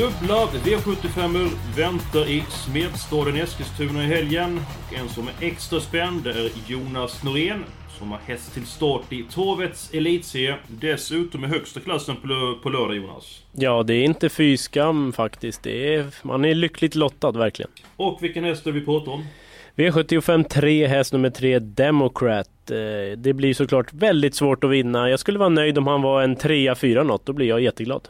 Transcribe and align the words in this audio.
Dubbla 0.00 0.46
V75 0.46 1.48
väntar 1.76 2.28
i 2.30 2.44
Smedstaden 2.48 3.36
Eskilstuna 3.36 4.04
i 4.04 4.06
helgen. 4.06 4.60
Och 4.88 4.98
en 4.98 5.08
som 5.08 5.28
är 5.28 5.32
extra 5.46 5.80
spänd 5.80 6.26
är 6.26 6.50
Jonas 6.66 7.22
Norén. 7.24 7.64
Som 7.98 8.10
har 8.10 8.18
häst 8.26 8.54
till 8.54 8.66
start 8.66 9.12
i 9.12 9.24
Torvets 9.30 9.90
Elitserie. 9.94 10.54
Dessutom 10.68 11.44
i 11.44 11.46
högsta 11.48 11.80
klassen 11.80 12.16
på, 12.16 12.26
lö- 12.26 12.54
på 12.62 12.68
lördag 12.68 12.96
Jonas. 12.96 13.42
Ja, 13.52 13.82
det 13.82 13.94
är 13.94 14.04
inte 14.04 14.28
fy 14.28 14.56
skam 14.56 15.12
faktiskt. 15.12 15.62
Det 15.62 15.94
är, 15.94 16.06
man 16.22 16.44
är 16.44 16.54
lyckligt 16.54 16.94
lottad 16.94 17.30
verkligen. 17.32 17.70
Och 17.96 18.18
vilken 18.22 18.44
häst 18.44 18.66
är 18.66 18.72
vi 18.72 18.80
pratar 18.80 19.12
om? 19.12 19.24
V75 19.76 20.44
3, 20.48 20.86
häst 20.86 21.12
nummer 21.12 21.30
3, 21.30 21.58
Democrat. 21.58 22.70
Eh, 22.70 22.76
Det 23.18 23.32
blir 23.32 23.54
såklart 23.54 23.92
väldigt 23.92 24.34
svårt 24.34 24.64
att 24.64 24.70
vinna. 24.70 25.10
Jag 25.10 25.20
skulle 25.20 25.38
vara 25.38 25.48
nöjd 25.48 25.78
om 25.78 25.86
han 25.86 26.02
var 26.02 26.22
en 26.22 26.36
3-4 26.36 27.04
något. 27.04 27.26
Då 27.26 27.32
blir 27.32 27.46
jag 27.48 27.60
jätteglad. 27.60 28.08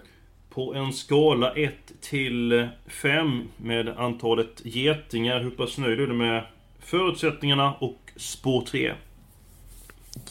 På 0.60 0.74
en 0.74 0.92
skala 0.92 1.52
1 1.52 1.72
till 2.00 2.68
5 2.88 3.48
med 3.56 3.88
antalet 3.88 4.62
getingar. 4.64 5.40
Hur 5.40 5.50
pass 5.50 5.78
nöjd 5.78 6.00
är 6.00 6.06
du 6.06 6.12
med 6.12 6.42
förutsättningarna 6.80 7.74
och 7.78 7.98
spår 8.16 8.62
3? 8.62 8.92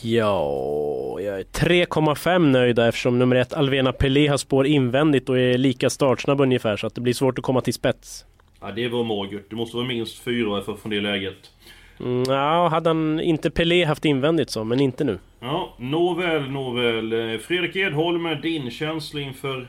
Ja, 0.02 1.20
jag 1.20 1.40
är 1.40 1.44
3,5 1.44 2.40
nöjda 2.40 2.88
eftersom 2.88 3.20
nummer 3.20 3.36
1, 3.36 3.54
Alvena 3.54 3.94
Pelé, 3.94 4.28
har 4.28 4.38
spår 4.38 4.68
invändigt 4.68 5.30
och 5.30 5.40
är 5.40 5.58
lika 5.58 5.90
startsnabb 5.90 6.42
ungefär. 6.42 6.78
Så 6.78 6.88
att 6.88 6.96
det 6.96 7.02
blir 7.02 7.14
svårt 7.14 7.38
att 7.40 7.44
komma 7.44 7.62
till 7.62 7.74
spets. 7.74 8.26
Ja, 8.62 8.72
det 8.72 8.88
var 8.88 9.04
magert. 9.04 9.46
Det 9.50 9.56
måste 9.56 9.78
vara 9.78 9.88
minst 9.88 10.20
4 10.20 10.62
för 10.62 10.76
från 10.76 10.90
det 10.90 11.02
läget. 11.02 11.52
Mm, 12.00 12.24
ja, 12.28 12.68
hade 12.68 12.90
han 12.90 13.20
inte 13.20 13.52
Pelé 13.52 13.86
haft 13.86 14.06
invändigt 14.06 14.50
så, 14.50 14.64
men 14.64 14.80
inte 14.80 15.04
nu. 15.04 15.20
Ja, 15.40 15.74
nåväl, 15.78 16.50
nåväl. 16.50 17.14
Eh, 17.14 17.38
Fredrik 17.40 17.76
Edholm, 17.76 18.42
din 18.42 18.72
känsla 18.72 19.22
inför 19.22 19.68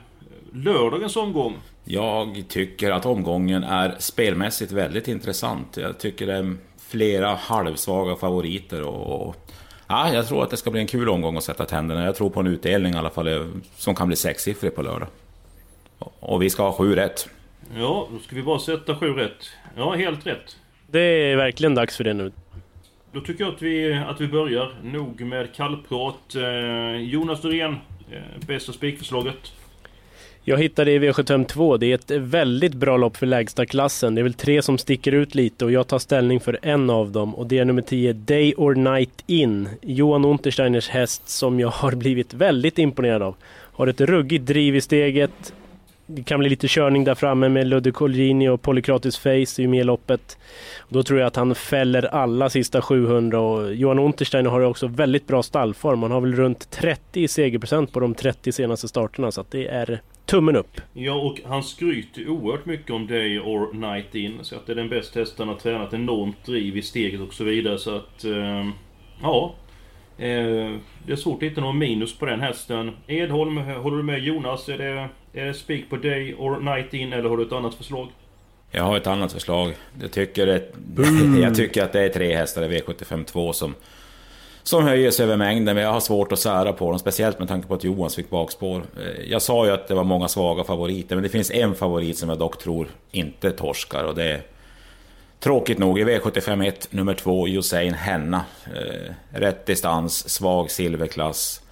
lördagens 0.52 1.16
omgång? 1.16 1.56
Jag 1.84 2.44
tycker 2.48 2.90
att 2.90 3.06
omgången 3.06 3.64
är 3.64 3.94
spelmässigt 3.98 4.72
väldigt 4.72 5.08
intressant. 5.08 5.76
Jag 5.76 5.98
tycker 5.98 6.26
det 6.26 6.34
är 6.34 6.56
flera 6.88 7.34
halvsvaga 7.34 8.16
favoriter 8.16 8.82
och... 8.82 9.28
och 9.28 9.36
ja, 9.88 10.14
jag 10.14 10.28
tror 10.28 10.42
att 10.42 10.50
det 10.50 10.56
ska 10.56 10.70
bli 10.70 10.80
en 10.80 10.86
kul 10.86 11.08
omgång 11.08 11.36
att 11.36 11.44
sätta 11.44 11.64
tänderna. 11.64 12.04
Jag 12.04 12.16
tror 12.16 12.30
på 12.30 12.40
en 12.40 12.46
utdelning 12.46 12.94
i 12.94 12.96
alla 12.96 13.10
fall 13.10 13.28
eh, 13.28 13.46
som 13.76 13.94
kan 13.94 14.06
bli 14.06 14.16
sexsiffrig 14.16 14.74
på 14.74 14.82
lördag. 14.82 15.08
Och 15.98 16.42
vi 16.42 16.50
ska 16.50 16.62
ha 16.62 16.72
sju 16.72 16.94
rätt. 16.94 17.28
Ja, 17.76 18.08
då 18.12 18.18
ska 18.18 18.36
vi 18.36 18.42
bara 18.42 18.58
sätta 18.58 18.96
sju 18.96 19.06
rätt. 19.06 19.50
Ja, 19.76 19.94
helt 19.94 20.26
rätt. 20.26 20.56
Det 20.86 21.00
är 21.00 21.36
verkligen 21.36 21.74
dags 21.74 21.96
för 21.96 22.04
det 22.04 22.14
nu. 22.14 22.32
Då 23.12 23.20
tycker 23.20 23.44
jag 23.44 23.54
att 23.54 23.62
vi, 23.62 23.94
att 23.94 24.20
vi 24.20 24.28
börjar. 24.28 24.74
Nog 24.82 25.20
med 25.20 25.54
kallprat. 25.54 26.34
Eh, 26.34 26.96
Jonas 26.96 27.42
Norén, 27.42 27.76
eh, 28.10 28.46
bästa 28.46 28.72
spikförslaget. 28.72 29.52
Jag 30.44 30.58
hittade 30.58 30.92
i 30.92 30.98
V75 30.98 31.44
2. 31.44 31.76
Det 31.76 31.86
är 31.86 31.94
ett 31.94 32.10
väldigt 32.10 32.74
bra 32.74 32.96
lopp 32.96 33.16
för 33.16 33.26
lägsta 33.26 33.66
klassen. 33.66 34.14
Det 34.14 34.20
är 34.20 34.22
väl 34.22 34.34
tre 34.34 34.62
som 34.62 34.78
sticker 34.78 35.12
ut 35.12 35.34
lite 35.34 35.64
och 35.64 35.72
jag 35.72 35.86
tar 35.86 35.98
ställning 35.98 36.40
för 36.40 36.58
en 36.62 36.90
av 36.90 37.12
dem 37.12 37.34
och 37.34 37.46
det 37.46 37.58
är 37.58 37.64
nummer 37.64 37.82
10 37.82 38.12
Day 38.12 38.54
or 38.56 38.74
Night 38.74 39.24
In. 39.26 39.68
Johan 39.82 40.24
Untersteiners 40.24 40.88
häst 40.88 41.28
som 41.28 41.60
jag 41.60 41.68
har 41.68 41.92
blivit 41.92 42.34
väldigt 42.34 42.78
imponerad 42.78 43.22
av. 43.22 43.34
Har 43.72 43.86
ett 43.86 44.00
ruggigt 44.00 44.46
driv 44.46 44.76
i 44.76 44.80
steget. 44.80 45.52
Det 46.06 46.22
kan 46.22 46.40
bli 46.40 46.48
lite 46.48 46.68
körning 46.68 47.04
där 47.04 47.14
framme 47.14 47.48
med 47.48 47.66
Ludde 47.66 47.90
Colgjini 47.90 48.48
och 48.48 48.62
Polykratis 48.62 49.18
Face 49.18 49.30
är 49.30 49.60
ju 49.60 49.68
med 49.68 49.80
i 49.80 49.84
loppet. 49.84 50.38
Då 50.88 51.02
tror 51.02 51.18
jag 51.20 51.26
att 51.26 51.36
han 51.36 51.54
fäller 51.54 52.14
alla 52.14 52.50
sista 52.50 52.82
700 52.82 53.40
och 53.40 53.74
Johan 53.74 53.98
Untersteiner 53.98 54.50
har 54.50 54.60
ju 54.60 54.66
också 54.66 54.86
väldigt 54.86 55.26
bra 55.26 55.42
stallform. 55.42 56.02
Han 56.02 56.10
har 56.10 56.20
väl 56.20 56.34
runt 56.34 56.70
30 56.70 57.20
i 57.20 57.28
segerprocent 57.28 57.92
på 57.92 58.00
de 58.00 58.14
30 58.14 58.52
senaste 58.52 58.88
starterna 58.88 59.32
så 59.32 59.40
att 59.40 59.50
det 59.50 59.68
är 59.68 60.00
tummen 60.30 60.56
upp. 60.56 60.80
Ja, 60.92 61.14
och 61.14 61.40
han 61.46 61.62
skryter 61.62 62.28
oerhört 62.28 62.66
mycket 62.66 62.90
om 62.90 63.06
Day 63.06 63.38
or 63.38 63.72
Night 63.72 64.14
In. 64.14 64.38
Så 64.42 64.56
att 64.56 64.66
det 64.66 64.72
är 64.72 64.76
den 64.76 64.88
bästa 64.88 65.20
hästen 65.20 65.48
har 65.48 65.54
tränat. 65.54 65.94
Enormt 65.94 66.44
driv 66.44 66.76
i 66.76 66.82
steget 66.82 67.20
och 67.20 67.34
så 67.34 67.44
vidare. 67.44 67.78
Så 67.78 67.96
att... 67.96 68.24
Eh, 68.24 68.68
ja. 69.22 69.54
Eh, 70.18 70.74
det 71.06 71.12
är 71.12 71.16
svårt 71.16 71.42
att 71.42 71.50
hitta 71.50 71.60
någon 71.60 71.78
minus 71.78 72.18
på 72.18 72.26
den 72.26 72.40
hästen. 72.40 72.96
Edholm, 73.06 73.56
håller 73.56 73.96
du 73.96 74.02
med 74.02 74.18
Jonas? 74.18 74.68
Är 74.68 74.78
det, 74.78 75.08
är 75.32 75.46
det 75.46 75.54
spik 75.54 75.90
på 75.90 75.96
Day 75.96 76.34
or 76.34 76.60
Night 76.60 76.94
In 76.94 77.12
eller 77.12 77.28
har 77.28 77.36
du 77.36 77.42
ett 77.42 77.52
annat 77.52 77.74
förslag? 77.74 78.08
Jag 78.70 78.84
har 78.84 78.96
ett 78.96 79.06
annat 79.06 79.32
förslag. 79.32 79.74
Jag 80.00 80.12
tycker, 80.12 80.46
det, 80.46 80.72
jag 81.40 81.54
tycker 81.54 81.84
att 81.84 81.92
det 81.92 82.00
är 82.00 82.08
tre 82.08 82.36
hästar 82.36 82.62
i 82.62 82.78
V75 82.78 83.24
2 83.24 83.52
som, 83.52 83.74
som 84.62 84.84
höjer 84.84 85.10
sig 85.10 85.24
över 85.24 85.36
mängden, 85.36 85.74
men 85.74 85.84
jag 85.84 85.92
har 85.92 86.00
svårt 86.00 86.32
att 86.32 86.38
sära 86.38 86.72
på 86.72 86.90
dem. 86.90 86.98
Speciellt 86.98 87.38
med 87.38 87.48
tanke 87.48 87.68
på 87.68 87.74
att 87.74 87.84
Johan 87.84 88.10
fick 88.10 88.30
bakspår. 88.30 88.76
Eh, 88.76 89.30
jag 89.30 89.42
sa 89.42 89.66
ju 89.66 89.72
att 89.72 89.88
det 89.88 89.94
var 89.94 90.04
många 90.04 90.28
svaga 90.28 90.64
favoriter, 90.64 91.16
men 91.16 91.22
det 91.22 91.28
finns 91.28 91.50
en 91.50 91.74
favorit 91.74 92.18
som 92.18 92.28
jag 92.28 92.38
dock 92.38 92.58
tror 92.58 92.88
inte 93.10 93.50
torskar 93.50 94.04
och 94.04 94.14
det 94.14 94.24
är 94.24 94.42
Tråkigt 95.40 95.78
nog 95.78 95.98
i 95.98 96.04
V75 96.04 96.66
1, 96.66 96.92
nummer 96.92 97.14
2, 97.14 97.48
Josein 97.48 97.94
Henna. 97.94 98.44
Eh, 98.76 99.12
rätt 99.30 99.66
distans, 99.66 100.28
svag 100.28 100.70
silverklass. 100.70 101.62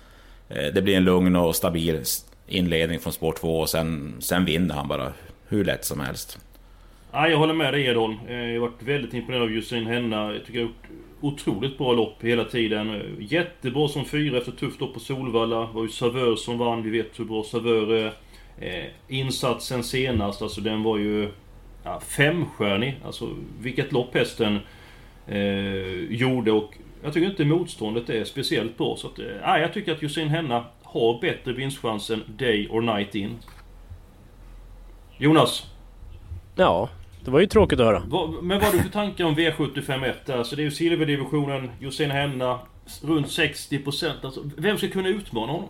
Eh, 0.48 0.72
det 0.74 0.82
blir 0.82 0.96
en 0.96 1.04
lugn 1.04 1.36
och 1.36 1.56
stabil 1.56 2.02
inledning 2.46 3.00
från 3.00 3.12
spår 3.12 3.32
2 3.32 3.60
och 3.60 3.68
sen, 3.68 4.16
sen 4.20 4.44
vinner 4.44 4.74
han 4.74 4.88
bara 4.88 5.12
hur 5.48 5.64
lätt 5.64 5.84
som 5.84 6.00
helst. 6.00 6.38
Ja, 7.12 7.28
jag 7.28 7.38
håller 7.38 7.54
med 7.54 7.74
dig 7.74 7.86
Edholm. 7.86 8.16
Eh, 8.28 8.36
jag 8.36 8.60
har 8.60 8.68
varit 8.68 8.82
väldigt 8.82 9.14
imponerad 9.14 9.42
av 9.42 9.50
Josein 9.50 9.86
Henna. 9.86 10.32
Jag 10.32 10.44
tycker 10.46 10.58
jag 10.58 10.66
har 10.66 10.68
gjort 10.68 10.88
otroligt 11.20 11.78
bra 11.78 11.92
lopp 11.92 12.24
hela 12.24 12.44
tiden. 12.44 13.16
Jättebra 13.20 13.88
som 13.88 14.04
fyra 14.04 14.38
efter 14.38 14.52
tufft 14.52 14.80
lopp 14.80 14.94
på 14.94 15.00
Solvalla. 15.00 15.60
Det 15.60 15.72
var 15.72 15.82
ju 15.82 15.88
Savör 15.88 16.36
som 16.36 16.58
vann. 16.58 16.82
Vi 16.82 16.90
vet 16.90 17.20
hur 17.20 17.24
bra 17.24 17.42
Savör 17.42 17.92
är. 17.92 18.12
Eh, 18.60 18.84
insatsen 19.08 19.84
senast, 19.84 20.42
alltså 20.42 20.60
den 20.60 20.82
var 20.82 20.98
ju 20.98 21.28
ja, 21.84 22.00
femstjärnig. 22.00 23.00
Alltså 23.04 23.28
vilket 23.60 23.92
lopp 23.92 24.14
hästen 24.14 24.58
eh, 25.26 26.14
gjorde 26.14 26.52
och 26.52 26.74
jag 27.02 27.12
tycker 27.12 27.30
inte 27.30 27.44
motståndet 27.44 28.10
är 28.10 28.24
speciellt 28.24 28.78
bra. 28.78 28.96
Så 28.96 29.06
att, 29.06 29.18
eh, 29.18 29.60
jag 29.60 29.72
tycker 29.72 29.92
att 29.92 30.02
Josefin 30.02 30.28
Henna 30.28 30.64
har 30.82 31.20
bättre 31.20 31.52
vinstchans 31.52 32.10
än 32.10 32.22
Day 32.38 32.68
or 32.70 32.80
Night 32.80 33.14
In. 33.14 33.36
Jonas? 35.18 35.66
Ja, 36.56 36.88
det 37.24 37.30
var 37.30 37.40
ju 37.40 37.46
tråkigt 37.46 37.80
att 37.80 37.86
höra. 37.86 38.00
Men 38.42 38.60
vad 38.60 38.62
har 38.62 38.72
du 38.72 38.82
för 38.82 38.90
tankar 38.90 39.24
om 39.24 39.36
V751 39.36 40.14
där? 40.26 40.38
Alltså 40.38 40.56
det 40.56 40.62
är 40.62 40.64
ju 40.64 40.70
silverdivisionen, 40.70 41.70
Josefin 41.80 42.10
Henna, 42.10 42.58
runt 43.02 43.26
60%. 43.26 44.12
Alltså, 44.22 44.42
vem 44.56 44.78
ska 44.78 44.88
kunna 44.88 45.08
utmana 45.08 45.52
honom? 45.52 45.68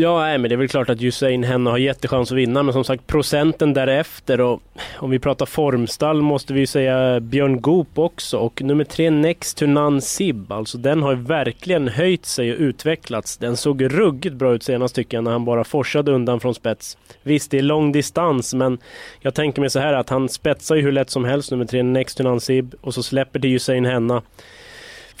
Ja, 0.00 0.20
nej, 0.20 0.38
men 0.38 0.48
det 0.48 0.54
är 0.54 0.56
väl 0.56 0.68
klart 0.68 0.90
att 0.90 1.02
Usain 1.02 1.44
Henna 1.44 1.70
har 1.70 1.78
jättechans 1.78 2.32
att 2.32 2.38
vinna, 2.38 2.62
men 2.62 2.72
som 2.72 2.84
sagt 2.84 3.06
procenten 3.06 3.74
därefter 3.74 4.40
och 4.40 4.62
om 4.98 5.10
vi 5.10 5.18
pratar 5.18 5.46
formstall 5.46 6.22
måste 6.22 6.52
vi 6.52 6.66
säga 6.66 7.20
Björn 7.20 7.60
Goop 7.60 7.98
också 7.98 8.38
och 8.38 8.62
nummer 8.62 8.84
tre 8.84 9.10
Next 9.10 9.58
to 9.58 9.66
None 9.66 10.00
Sib, 10.00 10.52
alltså 10.52 10.78
den 10.78 11.02
har 11.02 11.10
ju 11.10 11.22
verkligen 11.22 11.88
höjt 11.88 12.26
sig 12.26 12.52
och 12.52 12.58
utvecklats. 12.58 13.36
Den 13.36 13.56
såg 13.56 13.84
ruggigt 13.84 14.34
bra 14.34 14.54
ut 14.54 14.62
senast 14.62 14.94
tycker 14.94 15.16
jag 15.16 15.24
när 15.24 15.30
han 15.32 15.44
bara 15.44 15.64
forsade 15.64 16.12
undan 16.12 16.40
från 16.40 16.54
spets. 16.54 16.98
Visst, 17.22 17.50
det 17.50 17.58
är 17.58 17.62
lång 17.62 17.92
distans, 17.92 18.54
men 18.54 18.78
jag 19.20 19.34
tänker 19.34 19.60
mig 19.60 19.70
så 19.70 19.78
här 19.78 19.92
att 19.92 20.08
han 20.08 20.28
spetsar 20.28 20.74
ju 20.74 20.82
hur 20.82 20.92
lätt 20.92 21.10
som 21.10 21.24
helst 21.24 21.50
nummer 21.50 21.64
tre 21.64 21.82
Next 21.82 22.16
to 22.16 22.22
None 22.22 22.40
Sib 22.40 22.74
och 22.80 22.94
så 22.94 23.02
släpper 23.02 23.38
det 23.38 23.48
Usain 23.48 23.84
Henna. 23.84 24.22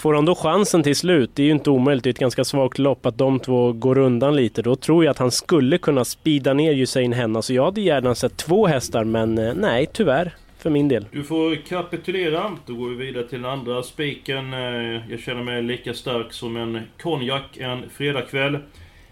Får 0.00 0.14
han 0.14 0.24
då 0.24 0.34
chansen 0.34 0.82
till 0.82 0.96
slut, 0.96 1.30
det 1.34 1.42
är 1.42 1.46
ju 1.46 1.52
inte 1.52 1.70
omöjligt, 1.70 2.04
det 2.04 2.08
är 2.08 2.12
ett 2.12 2.18
ganska 2.18 2.44
svagt 2.44 2.78
lopp, 2.78 3.06
att 3.06 3.18
de 3.18 3.40
två 3.40 3.72
går 3.72 3.98
undan 3.98 4.36
lite. 4.36 4.62
Då 4.62 4.76
tror 4.76 5.04
jag 5.04 5.10
att 5.10 5.18
han 5.18 5.30
skulle 5.30 5.78
kunna 5.78 6.04
speeda 6.04 6.54
ner 6.54 6.74
Usain 6.74 7.12
Henna. 7.12 7.32
Så 7.32 7.36
alltså, 7.36 7.52
jag 7.52 7.64
hade 7.64 7.80
gärna 7.80 8.14
sett 8.14 8.36
två 8.36 8.66
hästar, 8.66 9.04
men 9.04 9.38
eh, 9.38 9.54
nej, 9.54 9.86
tyvärr. 9.92 10.34
För 10.58 10.70
min 10.70 10.88
del. 10.88 11.06
Du 11.12 11.24
får 11.24 11.56
kapitulera. 11.56 12.56
Då 12.66 12.74
går 12.74 12.88
vi 12.88 13.06
vidare 13.06 13.28
till 13.28 13.42
den 13.42 13.50
andra 13.50 13.82
spiken. 13.82 14.52
Eh, 14.52 15.10
jag 15.10 15.20
känner 15.20 15.42
mig 15.42 15.62
lika 15.62 15.94
stark 15.94 16.32
som 16.32 16.56
en 16.56 16.80
konjak 17.02 17.56
en 17.56 17.90
fredagkväll. 17.90 18.54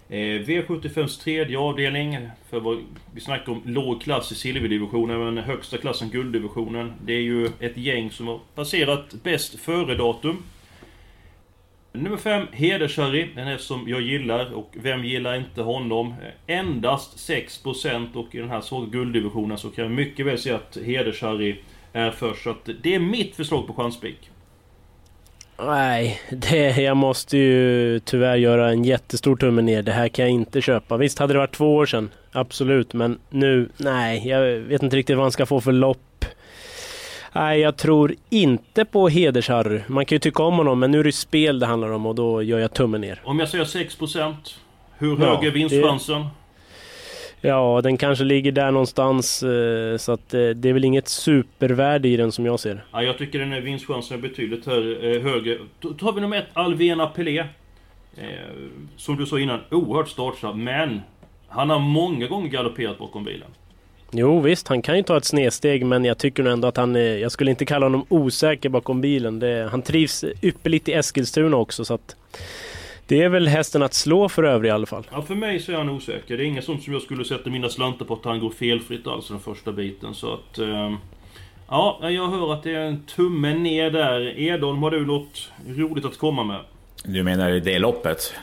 Eh, 0.09 0.17
V75s 0.17 1.23
tredje 1.23 1.57
avdelning. 1.57 2.17
För 2.49 2.59
vad 2.59 2.77
vi 3.13 3.21
snackar 3.21 3.51
om 3.51 3.61
låg 3.65 4.01
klass 4.01 4.31
i 4.31 4.35
silverdivisionen, 4.35 5.19
men 5.19 5.43
högsta 5.43 5.77
klassen 5.77 6.09
gulddivisionen. 6.09 6.93
Det 7.05 7.13
är 7.13 7.21
ju 7.21 7.45
ett 7.59 7.77
gäng 7.77 8.11
som 8.11 8.27
har 8.27 8.39
passerat 8.55 9.13
bäst 9.23 9.59
före-datum. 9.59 10.43
Nummer 11.91 12.17
5, 12.17 12.47
Hedersharry. 12.51 13.27
Den 13.35 13.47
är 13.47 13.57
som 13.57 13.83
jag 13.87 14.01
gillar 14.01 14.53
och 14.53 14.71
vem 14.73 15.05
gillar 15.05 15.35
inte 15.35 15.61
honom? 15.61 16.13
Eh, 16.47 16.57
endast 16.57 17.29
6% 17.29 18.15
och 18.15 18.35
i 18.35 18.37
den 18.37 18.49
här 18.49 18.61
svåra 18.61 18.85
gulddivisionen 18.85 19.57
så 19.57 19.69
kan 19.69 19.83
jag 19.83 19.91
mycket 19.93 20.25
väl 20.25 20.37
se 20.37 20.51
att 20.51 20.77
Hedersharry 20.85 21.55
är 21.93 22.11
först. 22.11 22.43
Så 22.43 22.49
att 22.49 22.69
det 22.83 22.95
är 22.95 22.99
mitt 22.99 23.35
förslag 23.35 23.67
på 23.67 23.73
chanspik. 23.73 24.29
Nej, 25.57 26.21
det, 26.31 26.77
jag 26.81 26.97
måste 26.97 27.37
ju 27.37 27.99
tyvärr 27.99 28.35
göra 28.35 28.69
en 28.69 28.83
jättestor 28.83 29.35
tumme 29.35 29.61
ner. 29.61 29.81
Det 29.81 29.91
här 29.91 30.07
kan 30.07 30.25
jag 30.25 30.33
inte 30.33 30.61
köpa. 30.61 30.97
Visst 30.97 31.19
hade 31.19 31.33
det 31.33 31.39
varit 31.39 31.55
två 31.55 31.75
år 31.75 31.85
sedan, 31.85 32.09
absolut. 32.31 32.93
Men 32.93 33.19
nu, 33.29 33.69
nej, 33.77 34.27
jag 34.27 34.41
vet 34.59 34.83
inte 34.83 34.97
riktigt 34.97 35.15
vad 35.15 35.25
han 35.25 35.31
ska 35.31 35.45
få 35.45 35.61
för 35.61 35.71
lopp. 35.71 36.01
Nej, 37.33 37.59
jag 37.59 37.77
tror 37.77 38.15
inte 38.29 38.85
på 38.85 39.09
Hedersharry. 39.09 39.81
Man 39.87 40.05
kan 40.05 40.15
ju 40.15 40.19
tycka 40.19 40.43
om 40.43 40.57
honom, 40.57 40.79
men 40.79 40.91
nu 40.91 40.99
är 40.99 41.03
det 41.03 41.11
spel 41.11 41.59
det 41.59 41.65
handlar 41.65 41.91
om 41.91 42.05
och 42.05 42.15
då 42.15 42.43
gör 42.43 42.59
jag 42.59 42.73
tummen 42.73 43.01
ner. 43.01 43.21
Om 43.23 43.39
jag 43.39 43.49
säger 43.49 43.65
6%, 43.65 44.33
hur 44.97 45.19
Ja, 45.19 45.35
hög 45.35 45.47
är 45.47 45.51
vinstchansen? 45.51 46.25
Ja, 47.41 47.81
den 47.83 47.97
kanske 47.97 48.23
ligger 48.23 48.51
där 48.51 48.71
någonstans. 48.71 49.43
eh, 49.43 49.97
Så 49.97 50.11
att 50.11 50.33
eh, 50.33 50.39
det 50.49 50.69
är 50.69 50.73
väl 50.73 50.85
inget 50.85 51.07
supervärde 51.07 52.07
i 52.07 52.17
den 52.17 52.31
som 52.31 52.45
jag 52.45 52.59
ser. 52.59 52.83
Ja, 52.91 53.03
jag 53.03 53.17
tycker 53.17 53.39
den 53.39 53.51
här 53.51 53.61
vinstchansen 53.61 54.17
är 54.17 54.21
betydligt 54.21 54.67
eh, 54.67 54.73
högre. 55.31 55.57
Då 55.79 55.93
tar 55.93 56.11
vi 56.13 56.21
nummer 56.21 56.37
ett, 56.37 56.47
Alvena 56.53 57.07
Pelé. 57.07 57.45
Som 58.97 59.15
du 59.17 59.25
sa 59.25 59.39
innan, 59.39 59.59
oerhört 59.71 60.09
startsnabb, 60.09 60.55
men 60.55 61.01
han 61.47 61.69
har 61.69 61.79
många 61.79 62.27
gånger 62.27 62.49
galopperat 62.49 62.97
bakom 62.97 63.23
bilen. 63.23 63.47
Jo 64.11 64.39
visst, 64.39 64.67
han 64.67 64.81
kan 64.81 64.97
ju 64.97 65.03
ta 65.03 65.17
ett 65.17 65.25
snedsteg 65.25 65.85
men 65.85 66.05
jag 66.05 66.17
tycker 66.17 66.43
nog 66.43 66.53
ändå 66.53 66.67
att 66.67 66.77
han 66.77 66.95
är, 66.95 67.17
Jag 67.17 67.31
skulle 67.31 67.51
inte 67.51 67.65
kalla 67.65 67.85
honom 67.85 68.05
osäker 68.09 68.69
bakom 68.69 69.01
bilen. 69.01 69.39
Det, 69.39 69.69
han 69.71 69.81
trivs 69.81 70.25
ypperligt 70.41 70.89
i 70.89 70.93
Eskilstuna 70.93 71.57
också 71.57 71.85
så 71.85 71.93
att 71.93 72.15
Det 73.07 73.21
är 73.21 73.29
väl 73.29 73.47
hästen 73.47 73.83
att 73.83 73.93
slå 73.93 74.29
för 74.29 74.43
övriga 74.43 74.73
i 74.73 74.75
alla 74.75 74.85
fall. 74.85 75.07
Ja, 75.11 75.21
för 75.21 75.35
mig 75.35 75.59
så 75.59 75.71
är 75.71 75.75
han 75.75 75.89
osäker. 75.89 76.37
Det 76.37 76.43
är 76.43 76.45
inget 76.45 76.65
sånt 76.65 76.83
som 76.83 76.93
jag 76.93 77.01
skulle 77.01 77.25
sätta 77.25 77.49
mina 77.49 77.69
slantar 77.69 78.05
på 78.05 78.13
att 78.13 78.25
han 78.25 78.39
går 78.39 78.49
felfritt 78.49 79.07
alls 79.07 79.27
den 79.27 79.39
första 79.39 79.71
biten. 79.71 80.13
Så 80.13 80.33
att... 80.33 80.57
Eh, 80.57 80.93
ja, 81.67 81.99
jag 82.01 82.27
hör 82.27 82.53
att 82.53 82.63
det 82.63 82.71
är 82.71 82.85
en 82.85 83.03
tumme 83.03 83.53
ner 83.53 83.91
där. 83.91 84.39
Edholm, 84.39 84.83
har 84.83 84.91
du 84.91 85.05
något 85.05 85.51
roligt 85.67 86.05
att 86.05 86.17
komma 86.17 86.43
med? 86.43 86.59
Du 87.03 87.23
menar 87.23 87.51
i 87.51 87.59
det 87.59 87.79
loppet? 87.79 88.33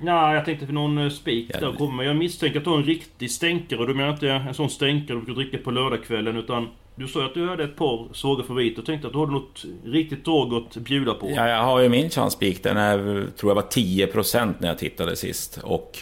Nej, 0.00 0.34
jag 0.34 0.44
tänkte 0.44 0.66
för 0.66 0.72
någon 0.72 0.98
eh, 0.98 1.08
spik 1.10 1.50
Ja, 1.54 1.60
där 1.60 1.72
kommer. 1.72 2.04
Jag 2.04 2.16
misstänker 2.16 2.58
att 2.58 2.64
du 2.64 2.70
har 2.70 2.76
en 2.78 2.84
riktig 2.84 3.30
stänkare. 3.30 3.78
Och 3.80 3.86
du 3.86 3.94
menar 3.94 4.10
inte 4.12 4.28
en 4.30 4.54
sån 4.54 4.70
stänkare 4.70 5.18
du 5.18 5.24
brukar 5.24 5.42
dricka 5.42 5.58
på 5.64 5.70
lördagskvällen. 5.70 6.36
Utan 6.36 6.68
du 6.94 7.06
sa 7.08 7.24
att 7.24 7.34
du 7.34 7.48
hade 7.48 7.64
ett 7.64 7.76
par 7.76 8.08
svaga 8.12 8.42
favoriter. 8.44 8.80
Och 8.80 8.86
tänkte 8.86 9.06
att 9.06 9.12
du 9.12 9.18
hade 9.18 9.32
något 9.32 9.64
riktigt 9.84 10.24
drag 10.24 10.54
att 10.54 10.76
bjuda 10.76 11.14
på. 11.14 11.30
Ja, 11.36 11.48
jag 11.48 11.62
har 11.62 11.80
ju 11.80 11.88
min 11.88 12.10
chanspik. 12.10 12.62
Den 12.62 12.76
är, 12.76 13.26
tror 13.36 13.50
jag 13.50 13.54
var 13.54 13.62
10% 13.62 14.54
när 14.58 14.68
jag 14.68 14.78
tittade 14.78 15.16
sist. 15.16 15.60
Och 15.64 15.98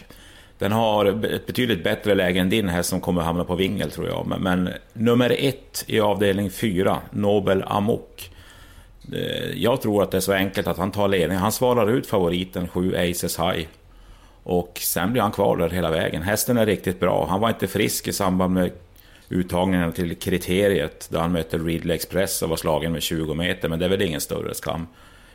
den 0.59 0.73
har 0.73 1.05
ett 1.07 1.47
betydligt 1.47 1.85
bättre 1.85 2.15
läge 2.15 2.41
än 2.41 2.51
din 2.51 2.69
häst 2.69 2.89
som 2.89 3.01
kommer 3.01 3.23
hamna 3.23 3.45
på 3.45 3.55
vingel 3.55 3.91
tror 3.91 4.07
jag. 4.09 4.27
Men, 4.27 4.43
men 4.43 4.69
nummer 4.93 5.37
ett 5.39 5.85
i 5.87 6.01
avdelning 6.01 6.51
4, 6.51 6.99
Nobel 7.11 7.63
Amok. 7.67 8.31
Eh, 9.13 9.63
Jag 9.63 9.81
tror 9.81 10.03
att 10.03 10.11
det 10.11 10.17
är 10.17 10.21
så 10.21 10.33
enkelt 10.33 10.67
att 10.67 10.79
han 10.79 10.91
tar 10.93 11.09
ledningen. 11.09 11.43
Han 11.43 11.53
svarar 11.53 11.91
ut 11.91 12.07
favoriten 12.07 12.69
7 12.69 12.97
Aces 12.97 13.39
High. 13.39 13.67
Och 14.49 14.79
sen 14.83 15.13
blir 15.13 15.23
han 15.23 15.33
kvar 15.33 15.57
där 15.57 15.69
hela 15.69 15.91
vägen. 15.91 16.23
Hästen 16.23 16.57
är 16.57 16.67
riktigt 16.67 17.01
bra. 17.01 17.27
Han 17.31 17.41
var 17.41 17.49
inte 17.49 17.67
frisk 17.67 18.09
i 18.09 18.13
samband 18.13 18.55
med 18.55 18.71
uttagningen 19.29 19.93
till 19.93 20.17
kriteriet 20.17 21.09
då 21.11 21.19
han 21.19 21.33
mötte 21.33 21.59
Ridley 21.59 21.95
Express 21.95 22.43
och 22.43 22.49
var 22.49 22.57
slagen 22.57 22.93
med 22.93 23.03
20 23.03 23.35
meter. 23.35 23.69
Men 23.69 23.79
det 23.79 23.85
är 23.85 23.89
väl 23.89 24.03
ingen 24.03 24.21
större 24.21 24.55
skam. 24.55 24.87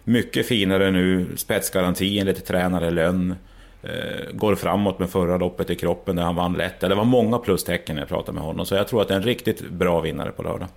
Mycket 0.04 0.48
finare 0.48 0.92
nu, 0.92 1.28
spetsgarantin, 1.36 2.26
lite 2.26 2.42
tränare 2.42 2.90
lön. 2.90 3.36
Eh, 3.84 4.32
går 4.34 4.56
framåt 4.56 5.00
med 5.00 5.10
förra 5.10 5.38
loppet 5.38 5.70
i 5.70 5.76
kroppen 5.76 6.16
där 6.16 6.24
han 6.24 6.36
vann 6.36 6.54
lätt. 6.54 6.80
Det 6.80 6.96
var 6.96 7.06
många 7.06 7.38
plustecken 7.38 7.96
när 7.96 8.02
jag 8.02 8.10
pratade 8.10 8.36
med 8.36 8.44
honom. 8.44 8.66
Så 8.66 8.76
jag 8.76 8.88
tror 8.88 9.02
att 9.02 9.08
det 9.08 9.14
är 9.14 9.18
en 9.20 9.24
riktigt 9.24 9.70
bra 9.70 10.02
vinnare 10.02 10.32
på 10.32 10.44
lördag. 10.44 10.68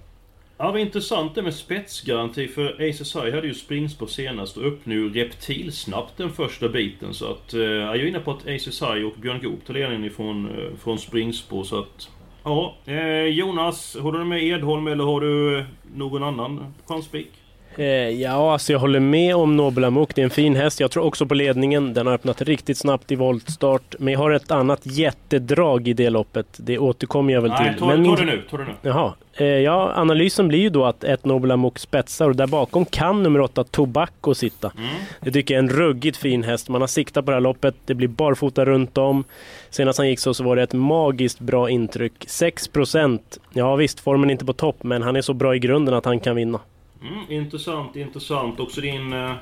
Ja, 0.59 0.73
vad 0.73 0.81
intressant 0.81 1.35
det 1.35 1.43
med 1.43 1.55
spetsgaranti. 1.55 2.49
För 2.49 2.89
Aces 2.89 3.17
High 3.17 3.35
hade 3.35 3.47
ju 3.47 3.55
springspår 3.55 4.07
senast 4.07 4.57
och 4.57 4.65
öppnade 4.65 5.01
ju 5.01 5.13
reptilsnabbt 5.13 6.17
den 6.17 6.31
första 6.31 6.69
biten. 6.69 7.15
Så 7.15 7.31
att... 7.31 7.55
Eh, 7.55 7.61
jag 7.61 7.97
är 7.97 8.07
inne 8.07 8.21
på 8.21 8.31
att 8.31 8.49
Aces 8.49 8.83
High 8.83 9.05
och 9.05 9.21
Björn 9.21 9.43
Goop 9.43 9.67
tar 9.67 9.75
ledningen 9.75 10.05
ifrån 10.05 10.51
eh, 10.51 10.77
från 10.79 10.99
springspår. 10.99 11.65
Så 11.65 11.79
att... 11.79 12.11
Ja, 12.45 12.77
eh, 12.85 13.25
Jonas, 13.25 13.97
håller 13.97 14.19
du 14.19 14.25
med 14.25 14.43
Edholm 14.43 14.87
eller 14.87 15.05
har 15.05 15.21
du 15.21 15.59
eh, 15.59 15.65
någon 15.95 16.23
annan 16.23 16.75
chanspik? 16.87 17.31
Eh, 17.77 17.85
ja, 18.09 18.53
alltså 18.53 18.73
jag 18.73 18.81
håller 18.81 19.01
med 19.01 19.37
om 19.37 19.57
Nobel 19.57 19.85
Amok. 19.85 20.15
Det 20.15 20.21
är 20.23 20.25
en 20.25 20.31
fin 20.31 20.57
häst. 20.57 20.81
Jag 20.81 20.91
tror 20.91 21.05
också 21.05 21.27
på 21.27 21.35
ledningen. 21.35 21.95
Den 21.95 22.07
har 22.07 22.15
öppnat 22.15 22.43
riktigt 22.43 22.79
snabbt 22.79 23.13
i 23.13 23.15
voltstart. 23.15 23.95
Men 23.99 24.13
jag 24.13 24.21
har 24.21 24.31
ett 24.31 24.51
annat 24.51 24.81
jättedrag 24.83 25.89
i 25.89 25.93
det 25.93 26.11
loppet. 26.11 26.47
Det 26.57 26.79
återkommer 26.79 27.33
jag 27.33 27.41
väl 27.43 27.51
Nej, 27.51 27.71
till. 27.71 27.79
ta, 27.79 27.87
Men 27.87 27.97
ta 27.97 28.01
min- 28.11 28.15
det 28.17 28.25
nu. 28.25 28.43
Ta 28.51 28.57
det 28.57 28.65
nu. 28.65 28.71
Jaha. 28.83 29.13
Eh, 29.37 29.47
ja, 29.47 29.93
analysen 29.97 30.49
blir 30.49 30.59
ju 30.59 30.69
då 30.71 30.85
att 30.85 31.05
ett 31.05 31.25
Nobel 31.25 31.51
Amok 31.51 31.79
spetsar 31.79 32.29
och 32.29 32.37
där 32.37 32.47
bakom 32.47 32.85
kan 32.85 33.23
nummer 33.23 33.41
åtta 33.41 33.65
Tobacco 33.65 34.35
sitta. 34.35 34.73
Mm. 34.79 34.89
Det 35.21 35.31
tycker 35.31 35.55
jag 35.55 35.65
är 35.65 35.69
en 35.69 35.77
ruggigt 35.79 36.17
fin 36.17 36.43
häst. 36.43 36.69
Man 36.69 36.81
har 36.81 36.89
siktat 36.89 37.25
på 37.25 37.31
det 37.31 37.35
här 37.37 37.41
loppet. 37.41 37.75
Det 37.87 37.95
blir 37.95 38.09
barfota 38.09 38.65
runt 38.65 38.99
om. 38.99 39.25
Senast 39.71 39.99
han 39.99 40.09
gick 40.09 40.19
så, 40.19 40.35
så 40.35 40.45
var 40.45 40.57
det 40.57 40.63
ett 40.63 40.73
magiskt 40.73 41.41
bra 41.41 41.71
intryck. 41.71 42.13
6% 42.27 43.19
Ja 43.53 43.77
visst, 43.77 44.01
formen 44.01 44.31
är 44.31 44.33
inte 44.33 44.45
på 44.45 44.53
topp, 44.53 44.77
men 44.83 45.03
han 45.03 45.17
är 45.17 45.21
så 45.21 45.35
bra 45.35 45.55
i 45.57 45.59
grunden 45.59 45.95
att 45.95 46.05
han 46.05 46.21
kan 46.21 46.37
vinna. 46.37 46.61
Mm, 47.05 47.43
intressant, 47.43 47.97
intressant. 47.97 48.61
Också 48.61 48.81
din, 48.81 49.13
eh, 49.13 49.33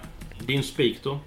din 0.47 0.63
spik 0.63 0.99
då? 1.03 1.19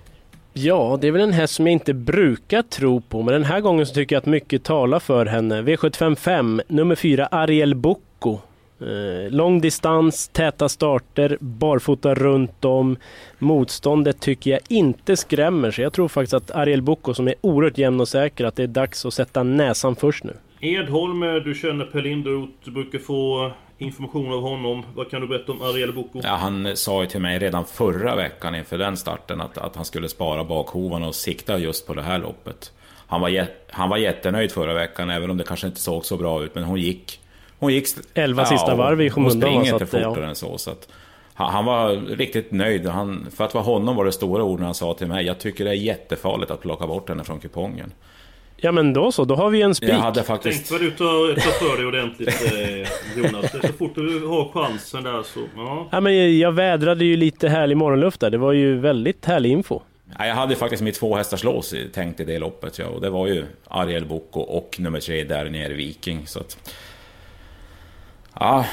Ja, 0.53 0.97
det 1.01 1.07
är 1.07 1.11
väl 1.11 1.21
en 1.21 1.33
häst 1.33 1.53
som 1.53 1.67
jag 1.67 1.73
inte 1.73 1.93
brukar 1.93 2.61
tro 2.61 3.01
på, 3.01 3.21
men 3.21 3.33
den 3.33 3.43
här 3.43 3.59
gången 3.59 3.85
så 3.85 3.93
tycker 3.93 4.15
jag 4.15 4.21
att 4.21 4.25
mycket 4.25 4.63
talar 4.63 4.99
för 4.99 5.25
henne. 5.25 5.61
V755, 5.61 6.61
nummer 6.67 6.95
4, 6.95 7.25
Ariel 7.25 7.75
Bocco. 7.75 8.39
Eh, 8.81 9.31
lång 9.31 9.61
distans, 9.61 10.27
täta 10.27 10.69
starter, 10.69 11.37
barfota 11.39 12.13
runt 12.13 12.65
om. 12.65 12.97
Motståndet 13.39 14.21
tycker 14.21 14.51
jag 14.51 14.59
inte 14.69 15.17
skrämmer, 15.17 15.71
så 15.71 15.81
jag 15.81 15.93
tror 15.93 16.07
faktiskt 16.07 16.33
att 16.33 16.51
Ariel 16.51 16.81
Bocco 16.81 17.13
som 17.13 17.27
är 17.27 17.35
oerhört 17.41 17.77
jämn 17.77 17.99
och 17.99 18.07
säker, 18.07 18.45
att 18.45 18.55
det 18.55 18.63
är 18.63 18.67
dags 18.67 19.05
att 19.05 19.13
sätta 19.13 19.43
näsan 19.43 19.95
först 19.95 20.23
nu. 20.23 20.33
Edholm, 20.59 21.23
eh, 21.23 21.33
du 21.33 21.55
känner 21.55 21.85
Per 21.85 22.01
Linderoth, 22.01 22.51
du 22.63 22.71
brukar 22.71 22.99
få 22.99 23.51
information 23.77 24.33
av 24.33 24.41
honom. 24.41 24.83
Vad 24.95 25.09
kan 25.09 25.21
du 25.21 25.27
berätta 25.27 25.51
om 25.51 25.61
Ariel 25.61 25.93
Boko? 25.93 26.21
Ja, 26.23 26.35
han 26.35 26.77
sa 26.77 27.01
ju 27.01 27.07
till 27.07 27.21
mig 27.21 27.39
redan 27.39 27.65
förra 27.65 28.15
veckan 28.15 28.55
inför 28.55 28.77
den 28.77 28.97
starten 28.97 29.41
att, 29.41 29.57
att 29.57 29.75
han 29.75 29.85
skulle 29.85 30.09
spara 30.09 30.43
bakhovarna 30.43 31.07
och 31.07 31.15
sikta 31.15 31.57
just 31.57 31.87
på 31.87 31.93
det 31.93 32.01
här 32.01 32.19
loppet. 32.19 32.71
Han 33.07 33.21
var, 33.21 33.47
han 33.69 33.89
var 33.89 33.97
jättenöjd 33.97 34.51
förra 34.51 34.73
veckan, 34.73 35.09
även 35.09 35.29
om 35.29 35.37
det 35.37 35.43
kanske 35.43 35.67
inte 35.67 35.81
såg 35.81 36.05
så 36.05 36.17
bra 36.17 36.43
ut. 36.43 36.55
Men 36.55 36.63
hon 36.63 36.79
gick... 36.79 37.19
Hon 37.59 37.73
gick... 37.73 37.87
Elva 38.13 38.45
sista 38.45 38.75
varv 38.75 39.01
i 39.01 39.09
Hon 39.09 39.11
skymundan, 39.11 39.41
springer 39.41 39.71
va, 39.71 39.79
så 39.79 39.83
inte 39.85 39.97
att, 39.97 40.03
ja. 40.03 40.09
fortare 40.09 40.27
än 40.27 40.35
så. 40.35 40.57
så 40.57 40.71
att, 40.71 40.87
han, 41.33 41.51
han 41.51 41.65
var 41.65 41.95
riktigt 41.95 42.51
nöjd. 42.51 42.87
Han, 42.87 43.27
för 43.35 43.43
att 43.43 43.53
vara 43.53 43.63
honom 43.63 43.95
var 43.95 44.05
det 44.05 44.11
stora 44.11 44.43
ord 44.43 44.59
när 44.59 44.65
han 44.65 44.75
sa 44.75 44.93
till 44.93 45.07
mig, 45.07 45.25
jag 45.25 45.39
tycker 45.39 45.65
det 45.65 45.71
är 45.71 45.75
jättefarligt 45.75 46.51
att 46.51 46.61
plocka 46.61 46.87
bort 46.87 47.09
henne 47.09 47.23
från 47.23 47.39
kupongen. 47.39 47.91
Ja 48.65 48.71
men 48.71 48.93
då 48.93 49.11
så, 49.11 49.25
då 49.25 49.35
har 49.35 49.49
vi 49.49 49.61
en 49.61 49.75
spik. 49.75 49.89
Jag 49.89 49.95
hade 49.95 50.15
Tänk 50.15 50.27
faktiskt... 50.27 50.71
vad 50.71 50.81
du 50.81 50.91
tar, 50.91 51.33
tar 51.35 51.51
för 51.69 51.77
dig 51.77 51.85
ordentligt 51.85 52.53
eh, 52.53 53.17
Jonas. 53.23 53.51
Så 53.51 53.73
fort 53.77 53.95
du 53.95 54.25
har 54.27 54.51
chansen 54.53 55.03
där 55.03 55.23
så... 55.23 55.39
Ja. 55.55 55.87
Ja, 55.91 55.99
men 56.01 56.39
jag 56.39 56.51
vädrade 56.51 57.05
ju 57.05 57.17
lite 57.17 57.49
härlig 57.49 57.77
morgonluft 57.77 58.19
där. 58.19 58.29
Det 58.29 58.37
var 58.37 58.51
ju 58.51 58.77
väldigt 58.79 59.25
härlig 59.25 59.51
info. 59.51 59.79
Ja, 60.19 60.25
jag 60.27 60.35
hade 60.35 60.55
faktiskt 60.55 60.83
mitt 60.83 60.95
två 60.95 61.15
hästars 61.15 61.43
lås 61.43 61.73
i- 61.73 61.89
tänkt 61.89 62.19
i 62.19 62.23
det 62.25 62.39
loppet. 62.39 62.79
Ja, 62.79 62.85
och 62.85 63.01
det 63.01 63.09
var 63.09 63.27
ju 63.27 63.45
Ariel 63.67 64.05
Boko 64.05 64.39
och 64.39 64.75
nummer 64.79 64.99
tre 64.99 65.23
där 65.23 65.49
nere 65.49 65.73
Viking. 65.73 66.27
Så 66.27 66.39
att, 66.39 66.73
ja, 68.39 68.65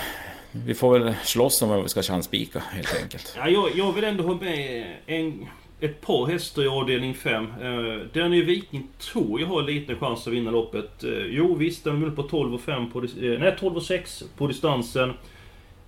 vi 0.53 0.75
får 0.75 0.99
väl 0.99 1.15
slåss 1.23 1.63
om 1.63 1.69
vad 1.69 1.83
vi 1.83 1.89
ska 1.89 2.03
chanspika 2.03 2.63
helt 2.73 2.97
enkelt. 3.03 3.35
Ja, 3.39 3.49
jag, 3.49 3.69
jag 3.75 3.93
vill 3.93 4.05
ändå 4.05 4.25
ha 4.25 4.35
med 4.35 4.85
en, 5.07 5.47
ett 5.83 6.01
par 6.01 6.27
hästar 6.27 6.63
i 6.63 6.69
avdelning 6.69 7.15
5. 7.15 7.45
Eh, 7.45 8.07
den 8.13 8.31
Viking 8.31 8.89
tror 8.99 9.41
jag 9.41 9.47
har 9.47 9.63
liten 9.63 9.99
chans 9.99 10.27
att 10.27 10.33
vinna 10.33 10.51
loppet. 10.51 11.05
Eh, 11.05 11.11
jo 11.11 11.55
visst, 11.55 11.85
den 11.85 12.05
är 12.05 12.11
på 12.11 12.23
12 12.23 12.55
och 12.55 12.61
5 12.61 12.91
på... 12.91 12.99
Eh, 12.99 13.07
nej, 13.21 13.57
12 13.61 13.77
och 13.77 13.83
6 13.83 14.25
på 14.37 14.47
distansen. 14.47 15.13